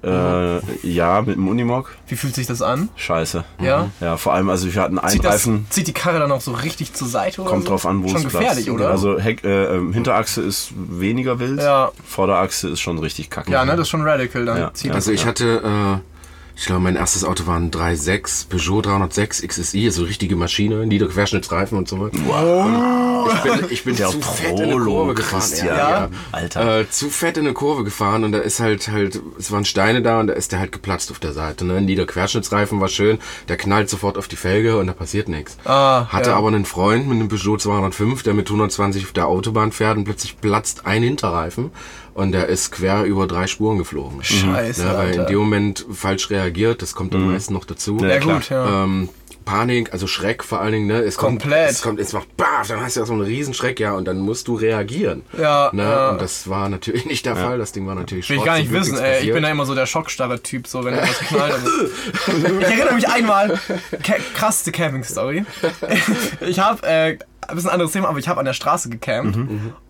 [0.04, 1.94] Äh, ja, mit dem Unimog.
[2.08, 2.88] Wie fühlt sich das an?
[2.96, 3.44] Scheiße.
[3.60, 3.90] Ja?
[4.00, 5.66] Ja, vor allem, also wir hatten einen Zieht, das, Reifen.
[5.70, 7.70] zieht die Karre dann auch so richtig zur Seite oder Kommt so?
[7.70, 8.74] drauf an, wo Schon es gefährlich, Platz.
[8.76, 8.90] oder?
[8.90, 11.60] Also Heck, äh, ähm, Hinterachse ist weniger wild.
[11.60, 11.90] Ja.
[12.06, 13.50] Vorderachse ist schon richtig kacke.
[13.50, 14.58] ja, ne, das ist schon radical dann.
[14.58, 14.74] Ja.
[14.74, 15.20] Zieht Also das.
[15.20, 15.62] ich hatte,
[16.02, 16.13] äh,
[16.56, 21.76] ich glaube, mein erstes Auto war ein 3.6 Peugeot 306 XSI, so richtige Maschine, Niederquerschnittsreifen
[21.76, 22.18] und so weiter.
[22.26, 23.32] Wow.
[23.34, 25.40] Ich bin, ich bin Der zu fett in eine Prolo, Kurve gefahren.
[25.40, 25.66] Christian.
[25.76, 26.08] Ja.
[26.32, 26.80] Alter.
[26.80, 30.02] Äh, zu fett in eine Kurve gefahren und da ist halt halt, es waren Steine
[30.02, 31.64] da und da ist der halt geplatzt auf der Seite.
[31.64, 31.80] Ne?
[31.80, 35.56] Niederquerschnittsreifen war schön, der knallt sofort auf die Felge und da passiert nichts.
[35.64, 36.36] Ah, Hatte ja.
[36.36, 40.04] aber einen Freund mit einem Peugeot 205, der mit 120 auf der Autobahn fährt und
[40.04, 41.70] plötzlich platzt ein Hinterreifen
[42.14, 44.22] und der ist quer über drei Spuren geflogen.
[44.24, 45.30] Scheiße, Ne, weil in Alter.
[45.30, 47.98] dem Moment falsch reagiert, das kommt dann meistens noch dazu.
[48.00, 48.36] Ja, klar.
[48.36, 48.84] gut, ja.
[48.84, 49.08] Ähm,
[49.44, 51.00] Panik, also Schreck vor allen Dingen, ne?
[51.00, 51.50] Es Komplett.
[51.66, 53.92] Kommt, es kommt, es macht BAF, dann hast du ja so einen riesen Schreck, ja,
[53.92, 55.20] und dann musst du reagieren.
[55.36, 55.82] Ja, Ne?
[55.82, 56.10] ja.
[56.12, 58.72] Und das war natürlich nicht der Fall, das Ding war natürlich Will ich gar nicht
[58.72, 59.22] wissen, ey.
[59.26, 61.56] Ich bin da immer so der Schockstarre-Typ, so wenn irgendwas knallt.
[62.60, 63.60] ich erinnere mich einmal,
[64.02, 65.44] Ca krasseste Camping-Story.
[66.40, 69.38] Ich habe, äh, ein bisschen anderes Thema, aber ich habe an der Straße gecampt.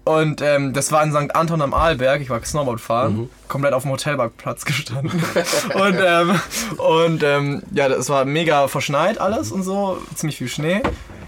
[0.04, 1.34] Und ähm, das war in St.
[1.34, 2.20] Anton am Arlberg.
[2.20, 5.22] Ich war Snowboard fahren, komplett auf dem Hotelparkplatz gestanden.
[5.74, 6.40] und ähm,
[6.76, 10.82] und ähm, ja, das war mega verschneit alles und so, ziemlich viel Schnee.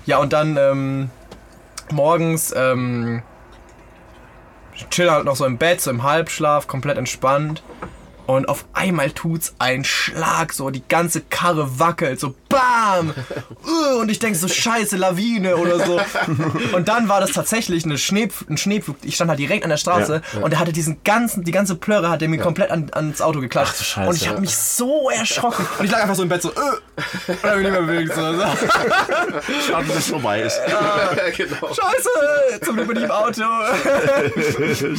[0.05, 1.11] Ja, und dann ähm,
[1.91, 3.23] morgens ähm,
[4.91, 7.62] chill halt noch so im Bett, so im Halbschlaf, komplett entspannt.
[8.27, 13.14] Und auf einmal tut's einen Schlag, so die ganze Karre wackelt, so BAM!
[13.66, 16.01] Uh, Und ich denke so, scheiße, Lawine oder so.
[16.73, 18.97] Und dann war das tatsächlich eine Schnee, ein Schneepflug.
[19.03, 22.09] Ich stand halt direkt an der Straße und er hatte diesen ganzen, die ganze Plörre
[22.09, 23.75] hat er mir komplett an, ans Auto geklatscht.
[23.79, 24.40] Ach Scheiße, und ich habe ja.
[24.40, 25.66] mich so erschrocken.
[25.79, 26.53] Und ich lag einfach so im Bett so, äh,
[27.27, 28.14] und hab mich nicht mehr bewegt.
[28.14, 28.21] So.
[28.21, 30.61] Schade, dass es vorbei ist.
[31.37, 31.69] genau.
[31.69, 33.42] Scheiße, zum Glück bin ich im Auto.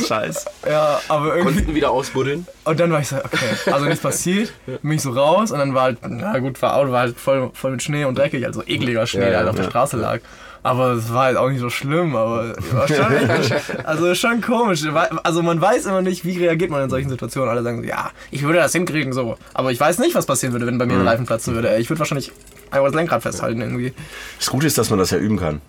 [0.07, 0.45] Scheiß.
[0.69, 1.55] Ja, aber irgendwie.
[1.55, 2.45] Konnten wieder ausbuddeln.
[2.65, 4.51] Und dann war ich so, okay, also nichts passiert.
[4.65, 7.46] Bin ich so raus und dann war halt, na gut, war Auto war halt voll,
[7.53, 10.19] voll mit Schnee und dreckig, also ekliger Schnee, Ja, der halt auf der Straße lag.
[10.63, 13.05] Aber es war halt auch nicht so schlimm, aber war schon,
[13.85, 14.83] also schon komisch.
[15.23, 17.49] Also man weiß immer nicht, wie reagiert man in solchen Situationen.
[17.49, 19.37] Alle sagen so, ja, ich würde das hinkriegen so.
[19.53, 21.01] Aber ich weiß nicht, was passieren würde, wenn bei mir Mhm.
[21.01, 21.77] ein Reifen platzen würde.
[21.77, 22.31] Ich würde wahrscheinlich
[22.71, 23.93] einfach das Lenkrad festhalten irgendwie.
[24.39, 25.61] Das Gute ist, dass man das ja üben kann.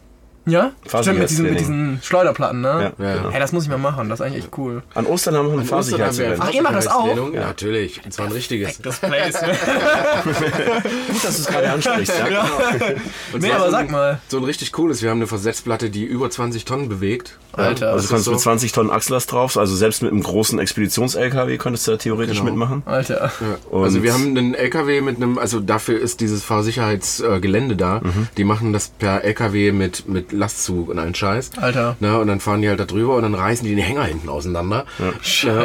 [0.50, 0.72] Ja?
[0.86, 2.92] Stimmt, mit diesen, mit diesen Schleuderplatten, ne?
[2.98, 3.04] Ja.
[3.04, 3.30] Ja, ja.
[3.30, 4.82] Hey, das muss ich mal machen, das ist eigentlich echt cool.
[4.94, 6.38] An Ostern haben wir noch ein Fahrsicherheitsrennen.
[6.40, 7.16] Ach, ihr macht das auch?
[7.32, 8.00] Ja, natürlich.
[8.04, 8.78] Und zwar ein richtiges.
[8.78, 9.34] Das Place.
[10.24, 12.12] Gut, dass du es gerade ansprichst.
[12.30, 12.42] Ja?
[13.32, 14.20] Und nee, zwar aber so sag ein- mal.
[14.28, 15.02] So ein richtig cooles.
[15.02, 17.38] Wir haben eine Versetzplatte, die über 20 Tonnen bewegt.
[17.52, 17.90] Alter.
[17.92, 18.30] Also du kannst so.
[18.32, 22.38] mit 20 Tonnen Achslast drauf, also selbst mit einem großen Expeditions-LKW könntest du da theoretisch
[22.38, 22.50] Genau.
[22.50, 22.82] mitmachen.
[22.86, 23.32] Alter.
[23.40, 23.76] Ja.
[23.76, 28.00] Also wir haben einen LKW mit einem, also dafür ist dieses Fahrsicherheitsgelände da.
[28.02, 28.28] Mhm.
[28.36, 31.50] Die machen das per LKW mit, mit Lastzug und allen Scheiß.
[31.60, 31.96] Alter.
[32.00, 34.28] Ne, und dann fahren die halt da drüber und dann reißen die den Hänger hinten
[34.28, 34.86] auseinander.
[34.98, 35.12] Ne,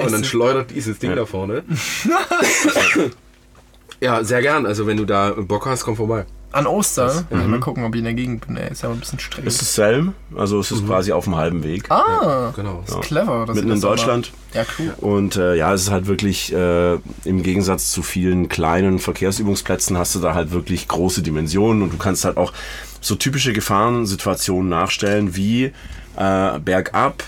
[0.02, 1.64] und dann schleudert dieses Ding da vorne.
[4.04, 4.66] Ja, sehr gern.
[4.66, 6.26] Also wenn du da Bock hast, komm vorbei.
[6.54, 7.26] An Ostern?
[7.32, 8.56] Ja, Mal gucken, ob ich in der Gegend bin.
[8.58, 9.44] Ey, ist ja ein bisschen streng.
[9.46, 11.90] Es ist Selm, also es ist quasi auf dem halben Weg.
[11.92, 12.84] ah, Genau.
[12.88, 13.46] ist clever.
[13.48, 14.32] dass Mitten in Deutschland.
[14.54, 14.56] macht.
[14.56, 14.94] Ja, cool.
[15.02, 16.94] Und äh, ja, es ist halt wirklich, äh,
[17.26, 21.98] im Gegensatz zu vielen kleinen Verkehrsübungsplätzen hast du da halt wirklich große Dimensionen und du
[21.98, 22.54] kannst halt auch
[23.02, 25.72] so typische Gefahrensituationen nachstellen wie
[26.16, 27.24] äh, bergab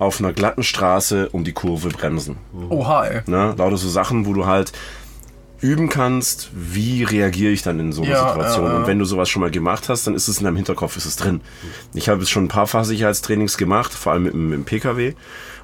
[0.00, 2.36] auf einer glatten Straße um die Kurve bremsen.
[2.68, 3.20] Oha, ey.
[3.26, 3.54] Ne?
[3.56, 4.72] Lauter so Sachen, wo du halt
[5.64, 8.66] üben kannst, wie reagiere ich dann in so einer Ja, Situation.
[8.66, 8.78] ja, ja.
[8.78, 11.06] Und wenn du sowas schon mal gemacht hast, dann ist es in deinem Hinterkopf, ist
[11.06, 11.40] es drin.
[11.94, 15.14] Ich habe jetzt schon ein paar Fahrsicherheitstrainings gemacht, vor allem mit, mit dem PKW.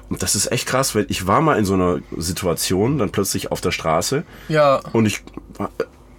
[0.09, 3.51] Und das ist echt krass, weil ich war mal in so einer Situation, dann plötzlich
[3.51, 5.23] auf der Straße Ja, und ich,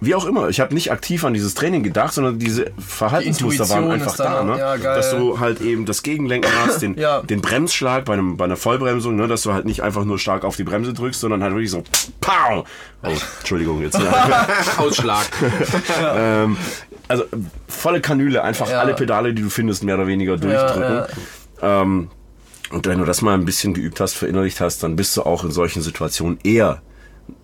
[0.05, 3.83] wie auch immer, ich habe nicht aktiv an dieses Training gedacht, sondern diese Verhaltensmuster waren
[3.85, 4.43] Intuition einfach da, da.
[4.43, 4.57] Ne?
[4.59, 4.95] ja, geil.
[4.95, 7.21] Dass du halt eben das Gegenlenken hast, den, Ja.
[7.21, 9.27] den Bremsschlag bei, einem, bei einer Vollbremsung, ne?
[9.27, 11.83] dass du halt nicht einfach nur stark auf die Bremse drückst, sondern halt wirklich so
[12.21, 12.65] pow!
[13.03, 13.97] Oh, Entschuldigung jetzt.
[14.77, 15.25] Ausschlag.
[16.15, 16.57] ähm,
[17.07, 17.25] also
[17.67, 18.79] volle Kanüle, einfach Ja.
[18.79, 21.03] alle Pedale, die du findest, mehr oder weniger durchdrücken.
[21.61, 22.09] Ähm,
[22.71, 25.43] und wenn du das mal ein bisschen geübt hast, verinnerlicht hast, dann bist du auch
[25.43, 26.81] in solchen Situationen eher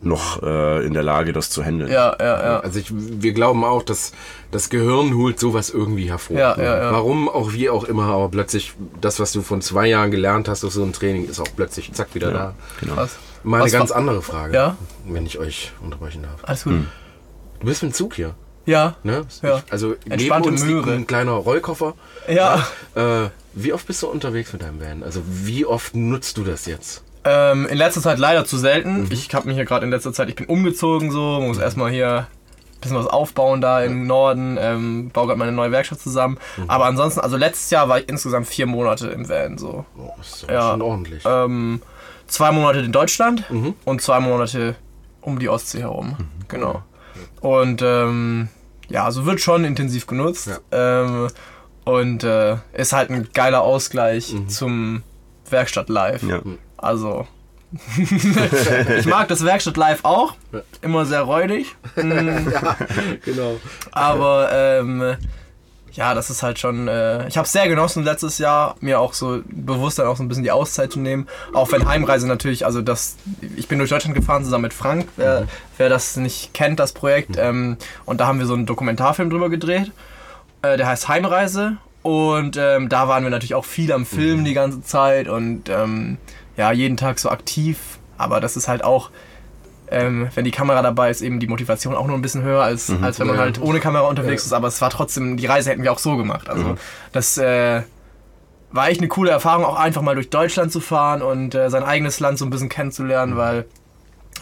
[0.02, 1.92] noch äh, in der Lage, das zu handeln.
[1.92, 2.60] ja, ja, ja.
[2.60, 4.12] Also ich, wir glauben auch, dass
[4.52, 6.38] das Gehirn holt sowas irgendwie hervor.
[6.38, 6.92] Ja, ja, ja.
[6.92, 10.64] Warum auch wie auch immer, aber plötzlich das, was du von zwei Jahren gelernt hast
[10.64, 12.56] auf so einem Training, ist auch plötzlich zack wieder da.
[12.80, 12.96] Genau.
[12.96, 13.18] Krass.
[13.44, 14.78] Mal eine Was ganz andere Frage, Ja?
[15.06, 16.40] wenn ich euch unterbrechen darf.
[16.44, 16.74] Alles gut.
[17.60, 18.36] Du bist mit dem Zug hier.
[18.66, 18.96] Ja.
[19.04, 19.26] Ne?
[19.42, 19.64] Ja.
[19.70, 20.94] Also neben Entspannte uns liegt Möhre.
[20.94, 21.96] ein kleiner Rollkoffer.
[22.30, 22.68] Ja.
[22.96, 25.04] Äh, wie oft bist du unterwegs mit deinem Van?
[25.04, 27.04] Also wie oft nutzt du das jetzt?
[27.32, 29.08] Ähm, in letzter Zeit leider zu selten.
[29.12, 32.28] Ich habe mich hier gerade in letzter Zeit, ich bin umgezogen so, muss erstmal hier
[32.28, 36.38] ein bisschen was aufbauen da im Norden, ähm, baue gerade meine neue Werkstatt zusammen.
[36.68, 39.86] Aber ansonsten, also letztes Jahr war ich insgesamt vier Monate im Van so.
[39.98, 40.72] Oh, ist Ja.
[40.72, 41.24] schon ordentlich.
[41.26, 41.82] Ähm,
[42.28, 43.44] zwei Monate in Deutschland
[43.86, 44.76] und zwei Monate
[45.22, 46.16] um die Ostsee herum.
[46.48, 46.82] Genau.
[47.42, 48.48] Und ähm,
[48.88, 50.62] ja, also wird schon intensiv genutzt.
[50.72, 51.28] Ähm,
[51.84, 55.04] und äh, ist halt ein geiler Ausgleich zum
[55.50, 56.24] Werkstatt Live.
[56.24, 56.40] Ja.
[56.82, 57.28] Also.
[57.98, 60.34] ich mag das Werkstatt Live auch.
[60.82, 61.76] Immer sehr räudig.
[61.96, 62.48] Mm,
[63.26, 63.60] genau.
[63.92, 65.18] aber ähm,
[65.92, 66.88] ja, das ist halt schon.
[66.88, 70.24] Äh, ich habe es sehr genossen letztes Jahr, mir auch so bewusst dann auch so
[70.24, 71.28] ein bisschen die Auszeit zu nehmen.
[71.54, 73.18] Auch wenn Heimreise natürlich, also das,
[73.56, 77.38] ich bin durch Deutschland gefahren zusammen mit Frank, wer, wer das nicht kennt, das Projekt.
[77.38, 79.92] Ähm, und da haben wir so einen Dokumentarfilm drüber gedreht.
[80.62, 81.78] Äh, der heißt Heimreise.
[82.02, 86.18] Und ähm, da waren wir natürlich auch viel am Film die ganze Zeit und ähm,
[86.58, 87.78] ja, jeden Tag so aktiv.
[88.18, 89.12] Aber das ist halt auch,
[89.92, 92.92] ähm, wenn die Kamera dabei ist, eben die Motivation auch nur ein bisschen höher, als,
[93.02, 93.42] als wenn man Ja.
[93.44, 94.54] halt ohne Kamera unterwegs ist.
[94.54, 96.50] Aber es war trotzdem, die Reise hätten wir auch so gemacht.
[96.50, 96.76] Also
[97.12, 97.82] das äh,
[98.72, 101.84] war echt eine coole Erfahrung, auch einfach mal durch Deutschland zu fahren und äh, sein
[101.84, 103.66] eigenes Land so ein bisschen kennenzulernen, weil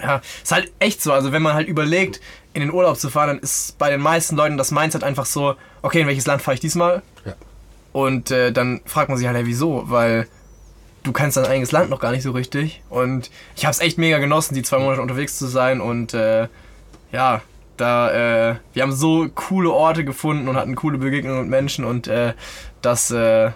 [0.01, 1.13] ja, ist halt echt so.
[1.13, 2.19] Also wenn man halt überlegt,
[2.53, 5.55] in den Urlaub zu fahren, dann ist bei den meisten Leuten das Mindset einfach so,
[5.81, 7.03] okay, in welches Land fahre ich diesmal?
[7.25, 7.33] Ja.
[7.93, 9.83] Und äh, dann fragt man sich halt, ja, wieso?
[9.85, 10.27] Weil
[11.03, 12.81] du kennst dein eigenes Land noch gar nicht so richtig.
[12.89, 15.81] Und ich habe es echt mega genossen, die zwei Monate unterwegs zu sein.
[15.81, 16.47] Und äh,
[17.11, 17.41] ja,
[17.77, 21.85] da, äh, wir haben so coole Orte gefunden und hatten coole Begegnungen mit Menschen.
[21.85, 22.33] Und äh,
[22.81, 23.51] das, äh,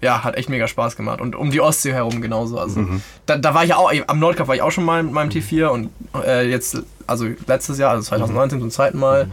[0.00, 1.20] ja, hat echt mega Spaß gemacht.
[1.20, 2.58] Und um die Ostsee herum genauso.
[2.58, 2.86] Also
[3.26, 5.66] da, da war ich auch, am Nordkap war ich auch schon mal mit meinem T4
[5.66, 9.28] und äh, jetzt, also letztes Jahr, also 2019 zum zweiten Mal.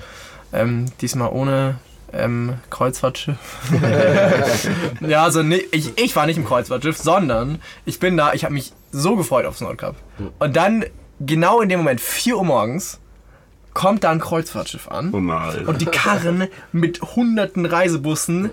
[0.54, 1.76] Ähm, diesmal ohne
[2.18, 3.38] ähm, Kreuzfahrtschiff.
[5.02, 8.54] ja, also nee, ich, ich war nicht im Kreuzfahrtschiff, sondern ich bin da, ich habe
[8.54, 9.96] mich so gefreut aufs Nordkap.
[10.40, 10.86] Und dann,
[11.20, 13.00] genau in dem Moment, 4 Uhr morgens,
[13.78, 15.12] kommt da ein Kreuzfahrtschiff an.
[15.14, 15.68] Oh nein.
[15.68, 18.50] Und die karren mit hunderten Reisebussen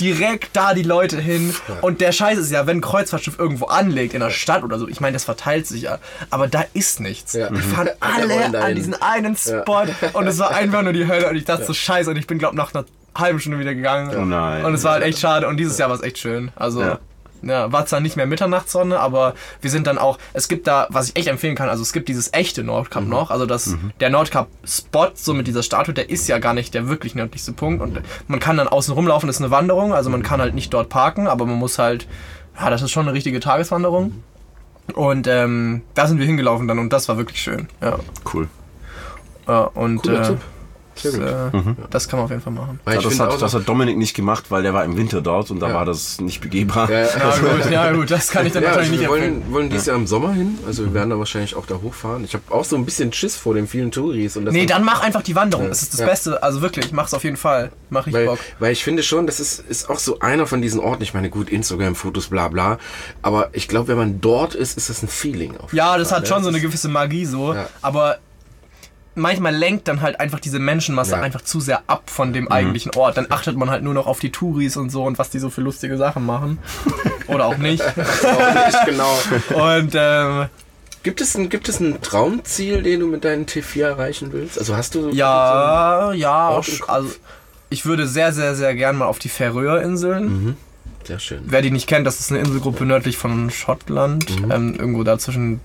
[0.00, 1.54] direkt da die Leute hin.
[1.82, 4.88] Und der Scheiß ist ja, wenn ein Kreuzfahrtschiff irgendwo anlegt in der Stadt oder so,
[4.88, 5.98] ich meine, das verteilt sich ja,
[6.30, 7.34] aber da ist nichts.
[7.34, 7.50] Ja.
[7.50, 11.36] Die fahren Alle an diesen einen Spot und es war einfach nur die Hölle und
[11.36, 14.14] ich dachte so scheiße und ich bin glaube nach einer halben Stunde wieder gegangen.
[14.16, 14.64] Oh nein.
[14.64, 16.50] Und es war halt echt schade und dieses Jahr war es echt schön.
[16.56, 16.98] Also Ja.
[17.42, 17.72] ja.
[17.72, 21.16] war zwar nicht mehr Mitternachtssonne, aber wir sind dann auch, es gibt da, was ich
[21.16, 25.34] echt empfehlen kann, also es gibt dieses echte Nordkap noch, also das, der Nordkap-Spot, so
[25.34, 28.56] mit dieser Statue, der ist ja gar nicht der wirklich nördlichste Punkt und man kann
[28.56, 31.44] dann außen rumlaufen, das ist eine Wanderung, also man kann halt nicht dort parken, aber
[31.44, 32.06] man muss halt,
[32.58, 34.22] ja, das ist schon eine richtige Tageswanderung.
[34.94, 37.68] Und ähm, da sind wir hingelaufen dann und das war wirklich schön.
[37.80, 37.98] Ja.
[38.32, 38.48] Cool.
[39.46, 40.38] Ja, und Cooler äh, Tipp.
[41.02, 41.50] Das, äh,
[41.90, 42.80] das kann man auf jeden Fall machen.
[42.86, 45.50] Ja, ich das, hat, das hat Dominik nicht gemacht, weil der war im Winter dort
[45.50, 45.74] und da Ja.
[45.74, 46.90] war das nicht begehbar.
[46.90, 49.52] Ja, Ja gut, ja gut, das kann ich dann Ja, natürlich also nicht wir wollen,
[49.52, 50.58] wollen dieses Jahr im Sommer hin.
[50.66, 52.24] Also wir werden da wahrscheinlich auch da hochfahren.
[52.24, 54.36] Ich habe auch so ein bisschen Schiss vor den vielen Touris.
[54.36, 55.68] Und das Nee, dann mach einfach die Wanderung.
[55.68, 56.06] Das ist das Ja.
[56.06, 56.42] Beste.
[56.42, 57.70] Also wirklich, mach's auf jeden Fall.
[57.90, 58.38] Mach richtig weil, Bock.
[58.58, 61.02] weil ich finde schon, das ist, ist auch so einer von diesen Orten.
[61.02, 62.78] Ich meine, gut, Instagram-Fotos, bla bla.
[63.22, 65.56] Aber ich glaube, wenn man dort ist, ist das ein Feeling.
[65.58, 66.28] Auf Ja, das Fall, hat ne?
[66.28, 67.54] schon so eine gewisse Magie so.
[67.54, 67.68] Ja.
[67.82, 68.18] Aber
[69.14, 71.20] manchmal lenkt dann halt einfach diese Menschenmasse Ja.
[71.20, 73.16] einfach zu sehr ab von dem eigentlichen Ort.
[73.16, 75.50] Dann achtet man halt nur noch auf die Touris und so und was die so
[75.50, 76.58] für lustige Sachen machen.
[77.28, 77.82] Oder auch nicht.
[78.24, 79.18] Auch nicht, genau.
[79.54, 80.46] Und ähm,
[81.02, 84.56] Gibt es, ein, gibt es ein Traumziel, den du mit deinen T4 erreichen willst?
[84.58, 85.10] Also hast du.
[85.10, 86.88] ja, ja, im Kopf?
[86.88, 87.10] also
[87.70, 90.56] ich würde sehr, sehr, sehr gern mal auf die Färöerinseln.
[91.04, 91.40] Sehr schön.
[91.46, 95.60] Wer die nicht kennt, das ist eine Inselgruppe nördlich von Schottland, ähm, irgendwo da zwischen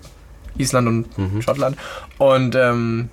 [0.58, 1.78] Island und Schottland.
[2.18, 3.10] Und ähm,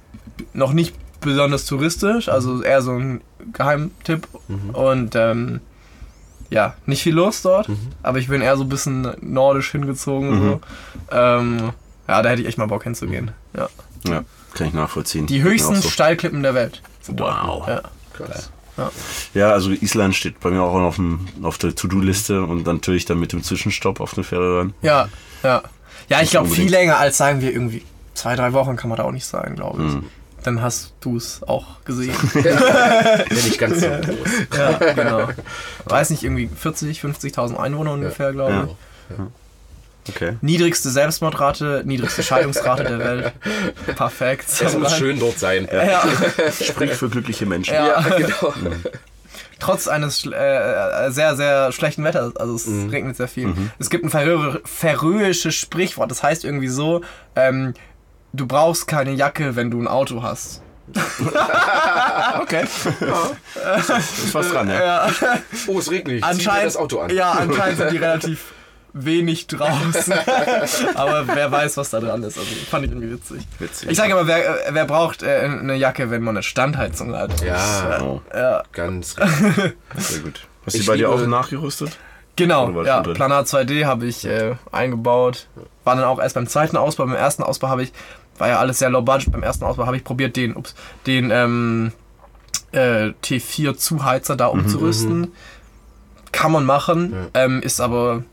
[0.53, 3.21] noch nicht besonders touristisch, also eher so ein
[3.53, 4.29] Geheimtipp.
[4.73, 5.61] Und ähm,
[6.51, 7.69] ja, nicht viel los dort,
[8.03, 10.41] aber ich bin eher so ein bisschen nordisch hingezogen.
[10.41, 10.61] So.
[11.11, 11.73] Ähm,
[12.07, 13.31] ja, da hätte ich echt mal Bock hinzugehen.
[13.57, 13.69] Ja.
[14.07, 15.27] Ja, kann ich nachvollziehen.
[15.27, 15.89] Die höchsten so.
[15.89, 16.83] Steilklippen der Welt.
[17.01, 17.19] sind.
[17.19, 17.67] Wow.
[17.67, 17.81] Ja.
[18.13, 18.51] Krass.
[19.35, 23.05] Ja, also Island steht bei mir auch noch auf, dem, auf der To-Do-Liste und natürlich
[23.05, 24.75] dann mit dem Zwischenstopp auf den Färöern.
[24.83, 25.09] Ja,
[25.43, 25.63] ja.
[26.09, 27.83] Ja, ich glaube, viel länger als sagen wir irgendwie
[28.15, 29.93] zwei, drei Wochen kann man da auch nicht sein, glaube ich.
[29.95, 30.05] Mhm.
[30.45, 32.15] Dann hast du es auch gesehen.
[32.45, 34.57] Ja, nicht ganz so groß.
[34.57, 35.29] ja, genau.
[35.87, 38.69] Weiß nicht, irgendwie 40, 50.000 Einwohner ungefähr, glaube Ja.
[40.07, 40.15] ich.
[40.15, 40.37] Okay.
[40.43, 43.33] Niedrigste Selbstmordrate, niedrigste Scheidungsrate der Welt.
[43.97, 44.45] Perfekt.
[44.61, 45.67] Es muss schön dort sein.
[45.73, 46.03] Ja,
[46.63, 47.75] Sprich für glückliche Menschen.
[47.75, 48.01] ja.
[48.19, 48.53] genau.
[49.61, 52.37] Trotz eines schl- äh, sehr, sehr schlechten Wetters.
[52.37, 53.55] Also es regnet sehr viel.
[53.79, 57.01] Es gibt ein färö färöisches Sprichwort, das heißt irgendwie so,
[57.35, 57.73] ähm,
[58.35, 60.61] du brauchst keine Jacke, wenn du ein Auto hast.
[62.41, 62.65] Okay.
[62.65, 65.07] ist was dran, ja.
[65.67, 66.19] Oh, es regnet.
[66.23, 67.11] Dir Anscheinend, das Auto an.
[67.11, 68.53] Ja, anscheinend sind die relativ
[68.93, 70.13] wenig draußen.
[70.95, 72.39] aber wer weiß, was da dran ist.
[72.39, 73.43] Also fand ich irgendwie witzig.
[73.59, 73.91] Witzig.
[73.91, 77.41] Ich sage aber, wer, wer braucht äh, eine Jacke, wenn man eine Standheizung hat?
[77.43, 78.63] Ja, Oh, Ja.
[78.73, 79.75] ganz richtig.
[79.97, 80.47] sehr gut.
[80.67, 81.97] Hast du Ich bei dir auch nachgerüstet?
[82.37, 83.01] Genau, ja?
[83.03, 85.47] Planar 2D habe ich äh, eingebaut.
[85.85, 87.07] War dann auch erst beim zweiten Ausbau.
[87.07, 87.93] Beim ersten Ausbau habe ich,
[88.39, 89.33] war ja alles sehr low budget.
[89.33, 90.75] Beim ersten Ausbau habe ich probiert, den, ups,
[91.07, 91.93] den ähm,
[92.73, 95.33] äh, T4 Zuheizer Mhm, da umzurüsten.
[96.33, 98.25] Kann man machen, ähm, ist aber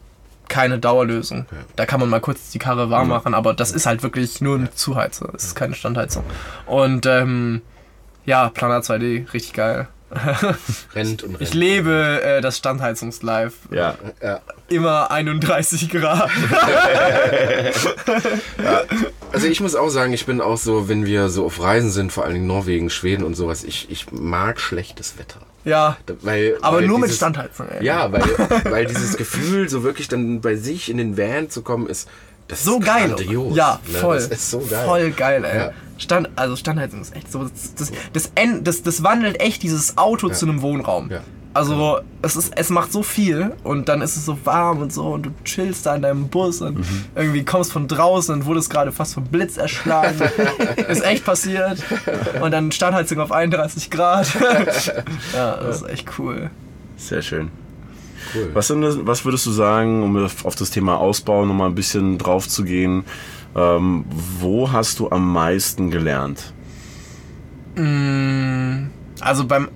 [0.48, 1.46] keine Dauerlösung.
[1.76, 3.10] Da kann man mal kurz die Karre warm Mhm.
[3.14, 5.30] machen, aber das ist halt wirklich nur ein Zuheizer.
[5.36, 6.24] Es ist keine Standheizung.
[6.66, 7.62] Und ähm,
[8.26, 9.88] ja, Planar 2D, richtig geil.
[10.96, 11.42] Rennt und rennt.
[11.42, 13.96] Ich lebe äh, das Standheizungslife Ja.
[14.22, 14.40] ja.
[14.70, 16.30] immer 31 Grad.
[19.34, 22.12] Also ich muss auch sagen, ich bin auch so, wenn wir so auf Reisen sind,
[22.12, 25.40] vor allen Dingen Norwegen, Schweden und sowas, ich, ich mag schlechtes Wetter.
[25.64, 27.86] Ja, Da- Weil, aber weil nur mit dieses- Standheizung, ey.
[27.86, 28.22] Ja, weil,
[28.66, 32.10] weil dieses Gefühl, so wirklich dann bei sich in den Van zu kommen, ist
[32.50, 33.08] das So ist geil.
[33.08, 33.56] grandios.
[33.56, 33.98] ja, ne?
[34.00, 34.18] voll.
[34.18, 34.86] Das ist so geil.
[34.86, 35.58] Voll geil, ey.
[35.58, 35.72] Ja.
[36.02, 37.44] Stand, also Standheizung ist echt so.
[37.44, 38.32] Das, das, das,
[38.64, 41.10] das, das wandelt echt dieses Auto zu einem Wohnraum.
[41.12, 41.22] Ja.
[41.54, 45.08] Also es, ist, es macht so viel und dann ist es so warm und so
[45.08, 47.06] und du chillst da in deinem Bus und Mhm.
[47.14, 50.18] irgendwie kommst von draußen und wurdest gerade fast vom Blitz erschlagen.
[50.88, 51.84] ist echt passiert.
[52.42, 54.30] Und dann Standheizung auf 31 Grad.
[55.34, 56.50] ja, das ist echt cool.
[56.96, 57.50] Sehr schön.
[58.34, 58.50] Cool.
[58.54, 61.76] Was, denn, das- was würdest du sagen, um auf auf das Thema Ausbau nochmal ein
[61.76, 63.04] bisschen drauf zu gehen?
[63.56, 64.06] Ähm,
[64.40, 66.54] wo hast du am meisten gelernt?
[69.20, 69.70] Also beim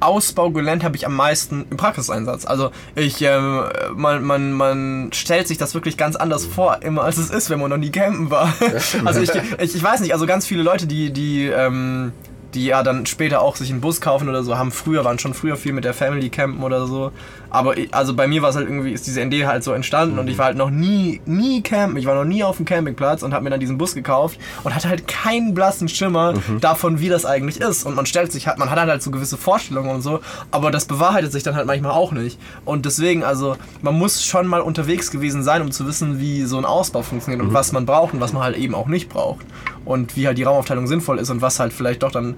[0.00, 2.46] Ausbau gelernt habe ich am meisten im Praxiseinsatz.
[2.46, 3.62] Also ich, ähm,
[3.94, 7.60] man, man, man stellt sich das wirklich ganz anders vor, immer als es ist, wenn
[7.60, 8.52] man noch nie campen war.
[9.04, 12.12] Also ich, ich, ich weiß nicht, also ganz viele Leute, die, die, ähm,
[12.54, 15.34] die ja dann später auch sich einen Bus kaufen oder so, haben früher, waren schon
[15.34, 17.12] früher viel mit der Family campen oder so.
[17.50, 20.18] Aber ich, also bei mir war es halt irgendwie, ist diese Idee halt so entstanden
[20.18, 21.96] und ich war halt noch nie, nie campen.
[21.96, 24.74] Ich war noch nie auf dem Campingplatz und habe mir dann diesen Bus gekauft und
[24.74, 27.84] hatte halt keinen blassen Schimmer davon, wie das eigentlich ist.
[27.84, 30.84] Und man stellt sich halt, man hat halt so gewisse Vorstellungen und so, aber das
[30.84, 32.38] bewahrheitet sich dann halt manchmal auch nicht.
[32.64, 36.56] Und deswegen, also, man muss schon mal unterwegs gewesen sein, um zu wissen, wie so
[36.56, 39.44] ein Ausbau funktioniert und was man braucht und was man halt eben auch nicht braucht.
[39.84, 42.36] Und wie halt die Raumaufteilung sinnvoll ist und was halt vielleicht doch dann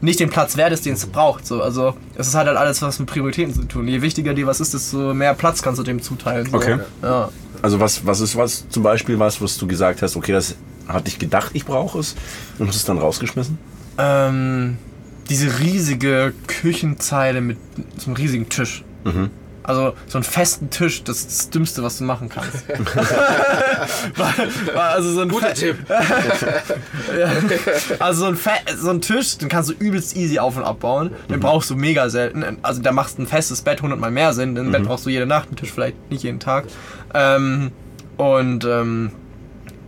[0.00, 1.46] nicht den Platz wert ist, den es braucht.
[1.46, 1.62] So.
[1.62, 3.88] Also es ist halt, alles was mit Prioritäten zu tun.
[3.88, 6.48] Je wichtiger dir was ist, desto mehr Platz kannst du dem zuteilen.
[6.50, 6.56] So.
[6.56, 6.78] Okay.
[7.02, 7.30] Ja.
[7.62, 10.56] Also was, was ist was zum Beispiel was, was du gesagt hast, okay, das
[10.86, 12.14] hatte ich gedacht, ich brauche es
[12.58, 13.58] und hast es dann rausgeschmissen?
[13.98, 14.76] Ähm,
[15.28, 17.58] diese riesige Küchenzeile mit
[17.96, 18.84] so einem riesigen Tisch.
[19.66, 22.68] Also so einen festen Tisch, das ist das Dümmste, was du machen kannst.
[24.16, 24.34] War-
[24.74, 25.78] war also so ein Guter fe- Tipp.
[27.98, 31.10] Also so ein, Fe so ein Tisch, den kannst du übelst easy auf- und abbauen.
[31.28, 32.44] Den brauchst du mega selten.
[32.62, 34.56] Also da machst ein festes Bett 100 mal mehr Sinn.
[34.56, 36.64] Ein Bett brauchst du jede Nacht, einen Tisch vielleicht nicht jeden Tag.
[37.14, 37.72] Ähm,
[38.16, 39.12] und ähm,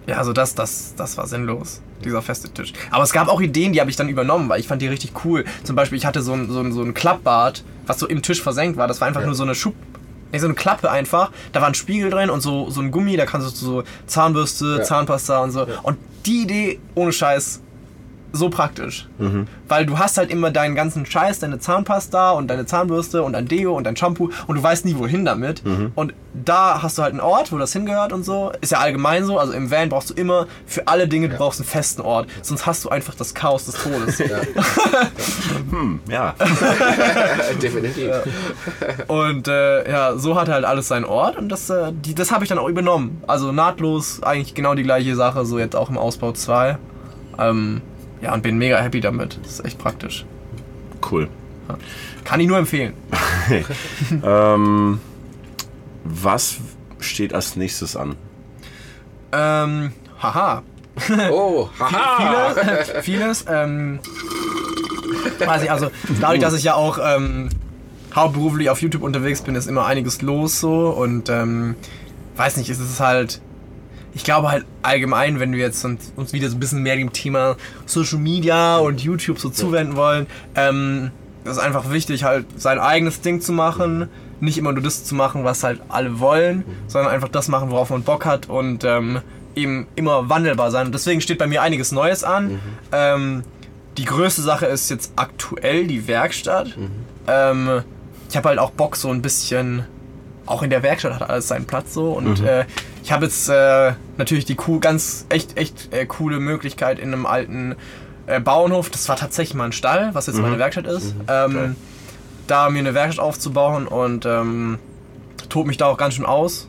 [0.09, 1.81] ja, also das, das, das war sinnlos.
[2.05, 2.73] Dieser feste Tisch.
[2.90, 5.12] Aber es gab auch Ideen, die habe ich dann übernommen, weil ich fand die richtig
[5.25, 5.44] cool.
[5.64, 8.42] Zum Beispiel, ich hatte so ein, so ein, so ein Klappbad, was so im Tisch
[8.42, 8.88] versenkt war.
[8.88, 9.75] Das war einfach nur so eine Schub...
[10.31, 11.31] Nee, so eine Klappe einfach.
[11.53, 14.77] Da war ein Spiegel drin und so, so ein Gummi, da kannst du so Zahnbürste,
[14.79, 14.85] Ja.
[14.85, 15.66] Zahnpasta und so.
[15.83, 17.61] Und die Idee, ohne Scheiß,
[18.33, 19.07] so praktisch.
[19.69, 23.49] Weil du hast halt immer deinen ganzen Scheiß, deine Zahnpasta und deine Zahnbürste und dein
[23.49, 25.62] Deo und dein Shampoo und du weißt nie, wohin damit.
[25.95, 28.53] Und da hast du halt einen Ort, wo das hingehört und so.
[28.61, 29.38] Ist ja allgemein so.
[29.38, 32.29] Also im Van brauchst du immer für alle Dinge, du brauchst einen festen Ort.
[32.43, 34.19] Sonst hast du einfach das Chaos des Todes.
[34.19, 34.27] Ja.
[37.62, 38.11] Definitiv.
[39.07, 42.45] Und äh, ja, so hat halt alles seinen Ort und das, äh, die, das habe
[42.45, 43.23] ich dann auch übernommen.
[43.27, 46.79] Also nahtlos, eigentlich genau die gleiche Sache, so jetzt auch im Ausbau 2.
[47.38, 47.83] Ähm,
[48.20, 49.38] ja, und bin mega happy damit.
[49.42, 50.24] Das ist echt praktisch.
[51.11, 51.28] Cool.
[52.24, 52.94] Kann ich nur empfehlen.
[54.22, 55.00] Ähm,
[56.04, 56.59] was
[56.98, 58.14] steht als nächstes an?
[59.33, 60.62] Ähm, haha.
[61.31, 62.54] Oh, haha.
[62.54, 64.00] Vieles, vieles ähm,
[65.38, 67.48] weiß ich, also dadurch, dass ich ja auch ähm,
[68.14, 71.76] hauptberuflich auf YouTube unterwegs bin, ist immer einiges los so und ähm,
[72.37, 73.40] weiß nicht, es ist halt,
[74.18, 77.12] ich glaube halt allgemein, wenn wir jetzt uns, uns wieder so ein bisschen mehr dem
[77.12, 80.26] Thema Social Media und YouTube so zuwenden wollen,
[80.57, 81.12] ähm,
[81.44, 84.09] das ist einfach wichtig, halt sein eigenes Ding zu machen,
[84.40, 87.90] nicht immer nur das zu machen, was halt alle wollen, sondern einfach das machen, worauf
[87.90, 89.20] man Bock hat und ähm,
[89.54, 90.87] eben immer wandelbar sein.
[90.87, 92.61] Und deswegen steht bei mir einiges Neues an.
[92.92, 93.44] Ähm,
[93.98, 96.76] die größte Sache ist jetzt aktuell die Werkstatt.
[97.28, 97.83] Ähm,
[98.28, 99.85] ich habe halt auch Bock, so ein bisschen.
[100.48, 102.12] Auch in der Werkstatt hat alles seinen Platz so.
[102.12, 102.64] Und äh,
[103.02, 107.26] ich habe jetzt äh, natürlich die cool, ganz echt, echt äh, coole Möglichkeit in einem
[107.26, 107.76] alten
[108.26, 108.90] äh, Bauernhof.
[108.90, 111.14] Das war tatsächlich mal ein Stall, was jetzt meine Werkstatt ist.
[111.28, 111.76] Ähm,
[112.46, 114.78] da mir eine Werkstatt aufzubauen und ähm,
[115.48, 116.68] tob mich da auch ganz schön aus.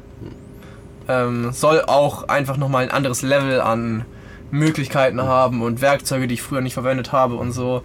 [1.08, 4.06] Ähm, soll auch einfach nochmal ein anderes Level an
[4.52, 7.82] Möglichkeiten haben und Werkzeuge, die ich früher nicht verwendet habe und so.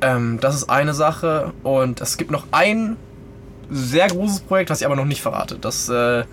[0.00, 1.52] Ähm, das ist eine Sache.
[1.62, 2.96] Und es gibt noch ein
[3.70, 5.56] sehr großes Projekt, was ich aber noch nicht verrate.
[5.60, 6.24] Das äh,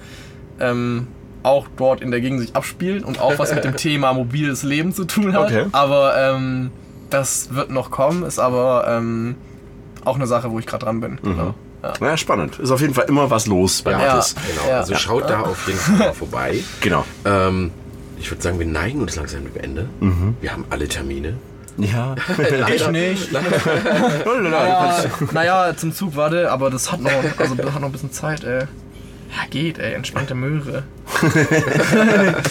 [0.59, 1.07] ähm,
[1.43, 4.93] auch dort in der Gegend sich abspielt und auch was mit dem Thema mobiles Leben
[4.93, 5.45] zu tun hat.
[5.45, 5.65] Okay.
[5.71, 6.71] Aber ähm,
[7.09, 9.35] das wird noch kommen, ist aber ähm,
[10.05, 11.19] auch eine Sache, wo ich gerade dran bin.
[11.23, 11.53] Genau.
[11.81, 11.93] Ja.
[12.01, 12.59] Ja, spannend.
[12.59, 14.35] Ist auf jeden Fall immer was los bei Ja, Mathis.
[14.35, 14.69] genau.
[14.69, 14.77] Ja.
[14.79, 16.59] Also schaut da auf jeden Fall mal vorbei.
[16.81, 17.05] Genau.
[17.23, 17.71] Ähm,
[18.19, 19.87] ich würde sagen, wir neigen uns langsam dem Ende.
[20.41, 21.35] Wir haben alle Termine.
[21.79, 22.15] Ja.
[22.73, 23.29] Ich nicht.
[24.49, 28.11] Naja, naja, zum Zug, warte, aber das hat noch, also das hat noch ein bisschen
[28.11, 28.61] Zeit, ey.
[28.61, 30.83] Ja, geht, ey, entspannte Möhre.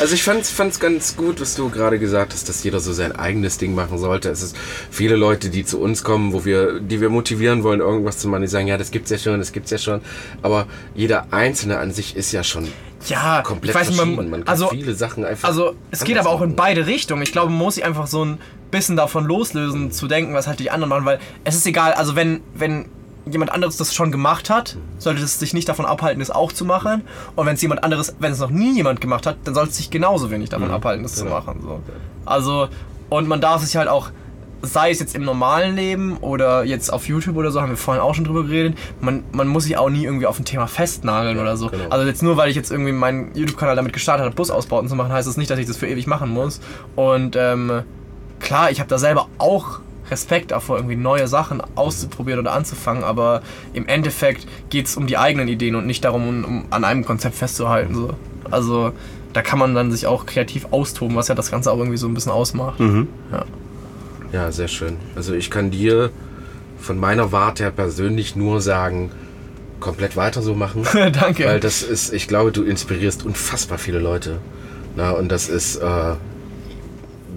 [0.00, 3.12] Also ich fand's, fand's ganz gut, was du gerade gesagt hast, dass jeder so sein
[3.12, 4.30] eigenes Ding machen sollte.
[4.30, 4.56] Es ist
[4.90, 8.42] viele Leute, die zu uns kommen, wo wir, die wir motivieren wollen, irgendwas zu machen,
[8.42, 10.00] die sagen, ja, das gibt's ja schon, das gibt's ja schon.
[10.40, 12.66] Aber jeder Einzelne an sich ist ja schon
[13.06, 15.48] Ja, komplett ich weiß nicht, man, Man kann also, viele Sachen einfach.
[15.48, 17.22] also es geht aber auch in beide Richtungen.
[17.22, 18.38] Ich glaube, man muss sich einfach so ein
[18.70, 22.16] bisschen davon loslösen, zu denken, was halt die anderen machen, weil es ist egal, also
[22.16, 22.86] wenn, wenn
[23.26, 26.64] jemand anderes das schon gemacht hat, sollte es sich nicht davon abhalten, das auch zu
[26.64, 27.02] machen.
[27.36, 29.76] Und wenn es jemand anderes, wenn es noch nie jemand gemacht hat, dann sollte es
[29.76, 31.60] sich genauso wenig davon abhalten, das zu machen.
[31.62, 31.80] So.
[32.24, 32.68] Also,
[33.10, 34.10] und man darf sich halt auch,
[34.62, 38.02] sei es jetzt im normalen Leben oder jetzt auf YouTube oder so, haben wir vorhin
[38.02, 41.38] auch schon drüber geredet, man, man muss sich auch nie irgendwie auf ein Thema festnageln
[41.38, 41.68] oder so.
[41.68, 41.84] genau.
[41.90, 45.12] Also jetzt nur, weil ich jetzt irgendwie meinen YouTube-Kanal damit gestartet habe, Busausbauten zu machen,
[45.12, 46.60] heißt das nicht, dass ich das für ewig machen muss.
[46.94, 47.82] Und ähm,
[48.40, 53.42] klar, ich habe da selber auch Respekt davor, irgendwie neue Sachen auszuprobieren oder anzufangen, aber
[53.72, 57.04] im Endeffekt geht es um die eigenen Ideen und nicht darum, um, um an einem
[57.04, 57.94] Konzept festzuhalten.
[57.94, 58.14] So.
[58.50, 58.92] Also
[59.32, 62.06] da kann man dann sich auch kreativ austoben, was ja das Ganze auch irgendwie so
[62.06, 62.78] ein bisschen ausmacht.
[63.32, 63.44] Ja.
[64.32, 64.96] Ja, sehr schön.
[65.14, 66.10] Also ich kann dir
[66.78, 69.10] von meiner Warte her persönlich nur sagen,
[69.78, 70.86] komplett weiter so machen.
[71.12, 71.44] Danke.
[71.44, 74.38] Weil das ist, ich glaube, du inspirierst unfassbar viele Leute.
[74.96, 76.14] Na, und das ist, äh,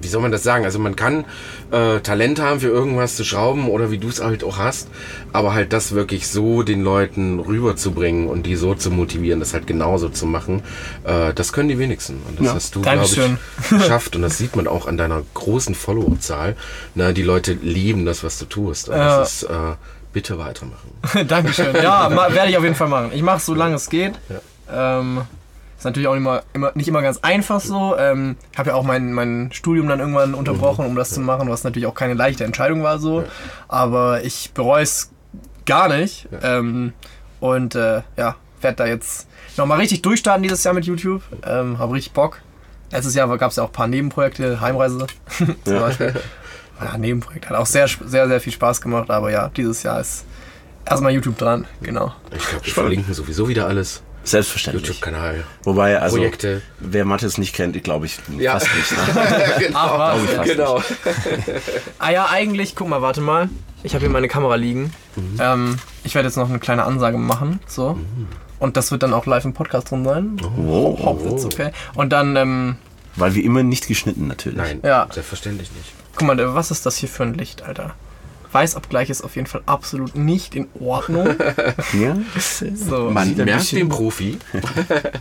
[0.02, 0.66] wie soll man das sagen?
[0.66, 1.26] Also man kann
[1.72, 4.88] äh, Talent haben für irgendwas zu schrauben oder wie du es halt auch hast,
[5.34, 9.68] aber halt das wirklich so den Leuten rüberzubringen und die so zu motivieren, das halt
[9.68, 10.62] genauso zu machen,
[11.04, 12.22] äh, das können die wenigsten.
[12.28, 12.54] Und das Ja.
[12.56, 13.20] hast du, glaube ich,
[13.70, 14.16] geschafft.
[14.16, 16.56] Und das sieht man auch an deiner großen Followerzahl.
[16.96, 18.90] Na, die Leute lieben das, was du tust.
[18.90, 19.20] Und Ja.
[19.20, 19.56] das ist, äh,
[20.14, 20.90] bitte weitermachen.
[21.28, 21.76] Dankeschön.
[21.76, 23.12] Ja, werde ich auf jeden Fall machen.
[23.14, 24.14] Ich mache es so lange es geht.
[24.72, 25.45] Ähm, ist
[25.86, 27.96] natürlich auch nicht immer, immer, nicht immer ganz einfach so.
[27.98, 31.50] Ähm, ich habe ja auch mein, mein Studium dann irgendwann unterbrochen, um das zu machen,
[31.50, 33.24] was natürlich auch keine leichte Entscheidung war so.
[33.68, 35.12] Aber ich bereue es
[35.66, 36.28] gar nicht.
[36.42, 36.94] Ähm,
[37.40, 41.22] und äh, ja, werde da jetzt nochmal richtig durchstarten dieses Jahr mit YouTube.
[41.46, 42.42] Ähm, habe richtig Bock.
[42.92, 45.08] Letztes Jahr gab es ja auch ein paar Nebenprojekte, Heimreise
[45.64, 46.14] zum Beispiel.
[46.80, 50.26] Ja, Nebenprojekt hat auch sehr, sehr, sehr viel Spaß gemacht, aber ja, dieses Jahr ist
[50.86, 52.14] erstmal YouTube dran, genau.
[52.36, 54.04] Ich glaube, wir verlinken sowieso wieder alles.
[54.26, 54.88] Selbstverständlich.
[54.88, 55.44] YouTube-Kanal.
[55.64, 56.62] Wobei, also, Projekte.
[56.80, 58.60] wer Mathis nicht kennt, glaube ich Ja.
[58.60, 58.92] fast nicht.
[58.92, 58.98] Ne?
[59.68, 59.80] genau.
[59.80, 60.14] Ach, was?
[60.20, 60.84] Glaube ich fast genau.
[62.00, 63.50] Ah ja, eigentlich, guck mal, warte mal.
[63.84, 64.92] Ich habe hier meine Kamera liegen.
[65.40, 68.00] Ähm, ich werde jetzt noch eine kleine Ansage machen, so.
[68.60, 70.38] Und das wird dann auch live im Podcast drin sein.
[70.56, 71.00] Wow.
[71.04, 71.72] Hauptwitz, okay.
[71.94, 72.76] Und dann, ähm,
[73.16, 74.58] Weil wir immer nicht geschnitten natürlich.
[74.58, 75.08] Nein, Ja.
[75.12, 75.94] selbstverständlich nicht.
[76.16, 77.94] Guck mal, was ist das hier für ein Licht, Alter?
[78.56, 81.36] Weißabgleich ist auf jeden Fall absolut nicht in Ordnung.
[81.94, 82.16] Ja?
[82.74, 83.12] So.
[83.12, 84.38] Man merkt den Profi.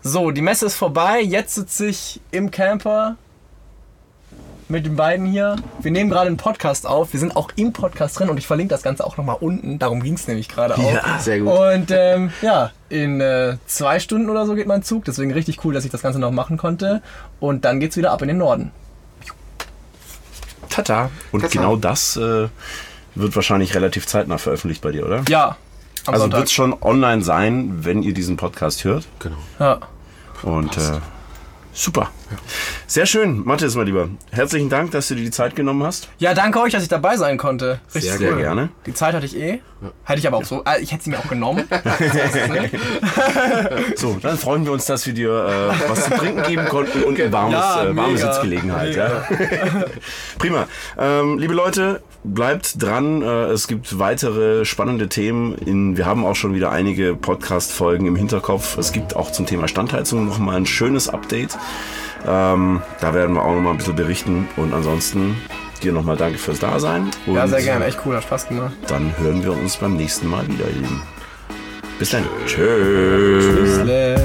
[0.00, 1.20] So, die Messe ist vorbei.
[1.20, 3.16] Jetzt sitze ich im Camper
[4.68, 5.56] mit den beiden hier.
[5.80, 7.12] Wir nehmen gerade einen Podcast auf.
[7.12, 9.78] Wir sind auch im Podcast drin und ich verlinke das Ganze auch nochmal unten.
[9.78, 11.18] Darum ging es nämlich gerade auch.
[11.18, 11.52] Sehr gut.
[11.52, 15.04] Und ähm, ja, in äh, zwei Stunden oder so geht mein Zug.
[15.04, 17.02] Deswegen richtig cool, dass ich das Ganze noch machen konnte.
[17.40, 18.70] Und dann geht's wieder ab in den Norden.
[20.68, 21.10] Tata.
[21.32, 21.52] Und Tata.
[21.52, 22.48] genau das äh,
[23.14, 25.24] wird wahrscheinlich relativ zeitnah veröffentlicht bei dir, oder?
[25.28, 25.56] Ja,
[26.06, 29.06] am Also wird schon online sein, wenn ihr diesen Podcast hört.
[29.18, 29.36] Genau.
[29.58, 29.80] Ja.
[30.42, 31.00] Und äh,
[31.72, 32.10] super.
[32.90, 34.08] Sehr schön, Mathis, mein Lieber.
[34.30, 36.08] Herzlichen Dank, dass du dir die Zeit genommen hast.
[36.16, 37.80] ja, danke euch, dass ich dabei sein konnte.
[37.94, 38.38] Richtig Sehr Sehr cool.
[38.38, 38.70] gerne.
[38.86, 39.60] Die Zeit hatte ich eh.
[40.04, 40.64] Hätte ich aber auch so.
[40.64, 41.64] Äh, ich hätte sie mir auch genommen.
[43.96, 47.20] So, dann freuen wir uns, dass wir dir äh, was zu trinken geben konnten und
[47.20, 48.16] eine warmes, Ja, äh, warme.
[48.18, 48.96] Sitzgelegenheit.
[48.96, 49.24] Ja.
[50.38, 50.66] Prima.
[50.98, 53.22] Ähm, liebe Leute, bleibt dran.
[53.22, 55.54] Äh, es gibt weitere spannende Themen.
[55.58, 58.76] In, wir haben auch schon wieder einige Podcast-Folgen im Hinterkopf.
[58.78, 61.56] Es gibt auch zum Thema Standheizung noch mal ein schönes Update.
[62.26, 64.48] Ähm, da werden wir auch noch mal ein bisschen berichten.
[64.56, 65.36] Und ansonsten
[65.82, 67.10] dir noch mal danke fürs Dasein.
[67.26, 67.84] Und ja, sehr gerne.
[67.86, 68.74] Echt cool, hat Spaß gemacht.
[68.88, 71.02] Dann hören wir uns beim nächsten Mal wieder, ihr Lieben.
[71.98, 72.24] Bis dann.
[72.46, 73.44] Tschüss.
[73.44, 74.16] Tschüssle.